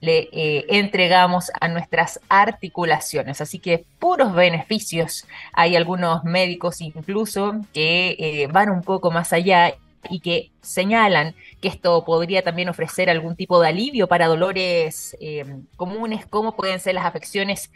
le 0.01 0.29
eh, 0.31 0.65
entregamos 0.69 1.51
a 1.59 1.67
nuestras 1.67 2.19
articulaciones. 2.29 3.41
Así 3.41 3.59
que 3.59 3.85
puros 3.99 4.33
beneficios. 4.33 5.25
Hay 5.53 5.75
algunos 5.75 6.23
médicos 6.23 6.81
incluso 6.81 7.55
que 7.73 8.15
eh, 8.19 8.47
van 8.51 8.69
un 8.69 8.81
poco 8.81 9.11
más 9.11 9.33
allá 9.33 9.73
y 10.07 10.19
que 10.19 10.51
señalan 10.61 11.33
que 11.61 11.67
esto 11.67 12.05
podría 12.05 12.43
también 12.43 12.69
ofrecer 12.69 13.09
algún 13.09 13.35
tipo 13.35 13.59
de 13.59 13.69
alivio 13.69 14.07
para 14.07 14.27
dolores 14.27 15.17
eh, 15.19 15.43
comunes, 15.77 16.27
como 16.27 16.55
pueden 16.55 16.79
ser 16.79 16.93
las 16.93 17.05
afecciones 17.05 17.71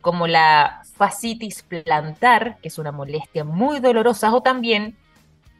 como 0.00 0.26
la 0.26 0.82
fascitis 0.96 1.62
plantar, 1.62 2.56
que 2.60 2.66
es 2.66 2.78
una 2.78 2.90
molestia 2.90 3.44
muy 3.44 3.78
dolorosa, 3.78 4.34
o 4.34 4.42
también 4.42 4.96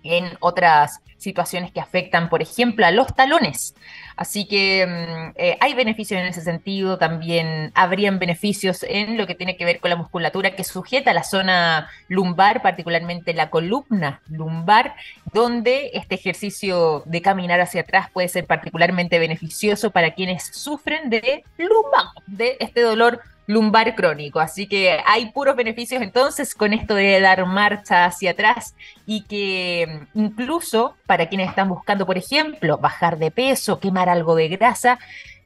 en 0.03 0.37
otras 0.41 1.01
situaciones 1.19 1.73
que 1.73 1.81
afectan, 1.81 2.29
por 2.29 2.43
ejemplo, 2.43 2.87
a 2.87 2.91
los 2.91 3.15
talones. 3.15 3.75
Así 4.17 4.47
que 4.47 4.87
mm, 4.87 5.33
eh, 5.37 5.59
hay 5.61 5.75
beneficios 5.75 6.21
en 6.21 6.27
ese 6.27 6.41
sentido, 6.41 6.99
también 6.99 7.73
habrían 7.75 8.19
beneficios 8.19 8.85
en 8.89 9.17
lo 9.17 9.27
que 9.27 9.35
tiene 9.35 9.57
que 9.57 9.65
ver 9.65 9.81
con 9.81 9.91
la 9.91 9.97
musculatura 9.97 10.57
que 10.57 10.65
sujeta 10.65 11.13
la 11.13 11.25
zona 11.25 11.89
lumbar, 12.09 12.63
particularmente 12.63 13.35
la 13.35 13.51
columna 13.51 14.21
lumbar, 14.29 14.95
donde 15.33 15.91
este 15.95 16.15
ejercicio 16.15 17.03
de 17.05 17.21
caminar 17.21 17.61
hacia 17.61 17.83
atrás 17.83 18.11
puede 18.11 18.29
ser 18.29 18.47
particularmente 18.47 19.19
beneficioso 19.19 19.91
para 19.91 20.15
quienes 20.15 20.45
sufren 20.45 21.11
de 21.11 21.45
lumbar, 21.59 22.07
de 22.27 22.57
este 22.61 22.81
dolor 22.81 23.21
lumbar 23.49 23.97
crónico. 23.97 24.39
Así 24.39 24.69
que 24.69 25.01
hay 25.05 25.33
puros 25.33 25.57
beneficios 25.57 26.03
entonces 26.03 26.55
con 26.55 26.73
esto 26.73 26.95
de 26.95 27.19
dar 27.21 27.45
marcha 27.47 28.05
hacia 28.05 28.33
atrás 28.33 28.77
y 29.07 29.23
que 29.23 30.07
mm, 30.15 30.21
incluso 30.21 30.95
para 31.07 31.29
quienes 31.29 31.49
están 31.49 31.69
buscando, 31.69 32.07
por 32.07 32.19
ejemplo, 32.19 32.79
bajar 32.79 33.19
de 33.19 33.33
peso, 33.33 33.81
quemar 33.81 34.09
algo 34.11 34.37
de 34.37 34.49
grasa, 34.49 34.99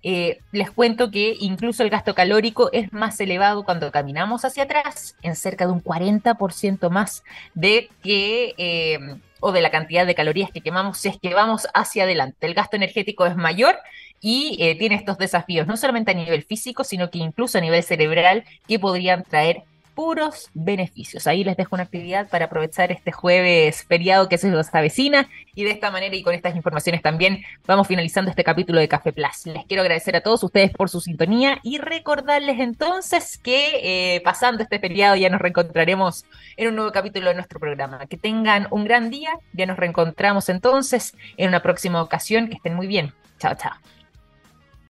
eh, 0.03 0.40
les 0.50 0.72
cuento 0.72 1.12
que 1.12 1.36
incluso 1.38 1.84
el 1.84 1.90
gasto 1.90 2.12
calórico 2.16 2.70
es 2.72 2.92
más 2.92 3.20
elevado 3.20 3.64
cuando 3.64 3.92
caminamos 3.92 4.44
hacia 4.44 4.64
atrás, 4.64 5.16
en 5.22 5.36
cerca 5.36 5.64
de 5.64 5.72
un 5.72 5.82
40% 5.82 6.90
más 6.90 7.22
de 7.55 7.88
que... 8.03 8.55
Eh, 8.59 8.98
o 9.44 9.50
de 9.50 9.61
la 9.61 9.72
cantidad 9.72 10.07
de 10.07 10.14
calorías 10.14 10.53
que 10.53 10.61
quemamos 10.61 10.98
si 10.98 11.09
es 11.09 11.18
que 11.18 11.34
vamos 11.34 11.66
hacia 11.74 12.05
adelante. 12.05 12.46
El 12.46 12.55
gasto 12.55 12.76
energético 12.76 13.26
es 13.26 13.34
mayor 13.34 13.76
y 14.22 14.56
eh, 14.60 14.76
tiene 14.76 14.94
estos 14.94 15.18
desafíos, 15.18 15.66
no 15.66 15.76
solamente 15.76 16.12
a 16.12 16.14
nivel 16.14 16.44
físico, 16.44 16.84
sino 16.84 17.10
que 17.10 17.18
incluso 17.18 17.58
a 17.58 17.60
nivel 17.60 17.82
cerebral, 17.82 18.44
que 18.66 18.78
podrían 18.78 19.24
traer 19.24 19.64
puros 19.94 20.50
beneficios. 20.54 21.26
Ahí 21.26 21.44
les 21.44 21.56
dejo 21.56 21.76
una 21.76 21.84
actividad 21.84 22.28
para 22.28 22.46
aprovechar 22.46 22.90
este 22.92 23.12
jueves 23.12 23.84
feriado 23.84 24.28
que 24.28 24.38
se 24.38 24.48
nos 24.48 24.74
avecina 24.74 25.28
y 25.54 25.64
de 25.64 25.70
esta 25.70 25.90
manera 25.90 26.14
y 26.16 26.22
con 26.22 26.34
estas 26.34 26.56
informaciones 26.56 27.02
también 27.02 27.42
vamos 27.66 27.88
finalizando 27.88 28.30
este 28.30 28.44
capítulo 28.44 28.80
de 28.80 28.88
Café 28.88 29.12
Plus. 29.12 29.46
Les 29.46 29.66
quiero 29.66 29.82
agradecer 29.82 30.16
a 30.16 30.22
todos 30.22 30.42
ustedes 30.42 30.70
por 30.70 30.88
su 30.88 31.00
sintonía 31.00 31.58
y 31.62 31.78
recordarles 31.78 32.58
entonces 32.60 33.38
que 33.38 33.80
eh, 34.16 34.20
pasando 34.22 34.62
este 34.62 34.78
feriado 34.78 35.16
ya 35.16 35.28
nos 35.28 35.40
reencontraremos 35.40 36.24
en 36.56 36.68
un 36.68 36.76
nuevo 36.76 36.92
capítulo 36.92 37.28
de 37.28 37.34
nuestro 37.34 37.60
programa. 37.60 38.06
Que 38.06 38.16
tengan 38.16 38.68
un 38.70 38.84
gran 38.84 39.10
día, 39.10 39.30
ya 39.52 39.66
nos 39.66 39.76
reencontramos 39.76 40.48
entonces 40.48 41.14
en 41.36 41.48
una 41.48 41.60
próxima 41.60 42.02
ocasión, 42.02 42.48
que 42.48 42.54
estén 42.54 42.74
muy 42.74 42.86
bien. 42.86 43.12
Chao, 43.38 43.54
chao. 43.56 43.72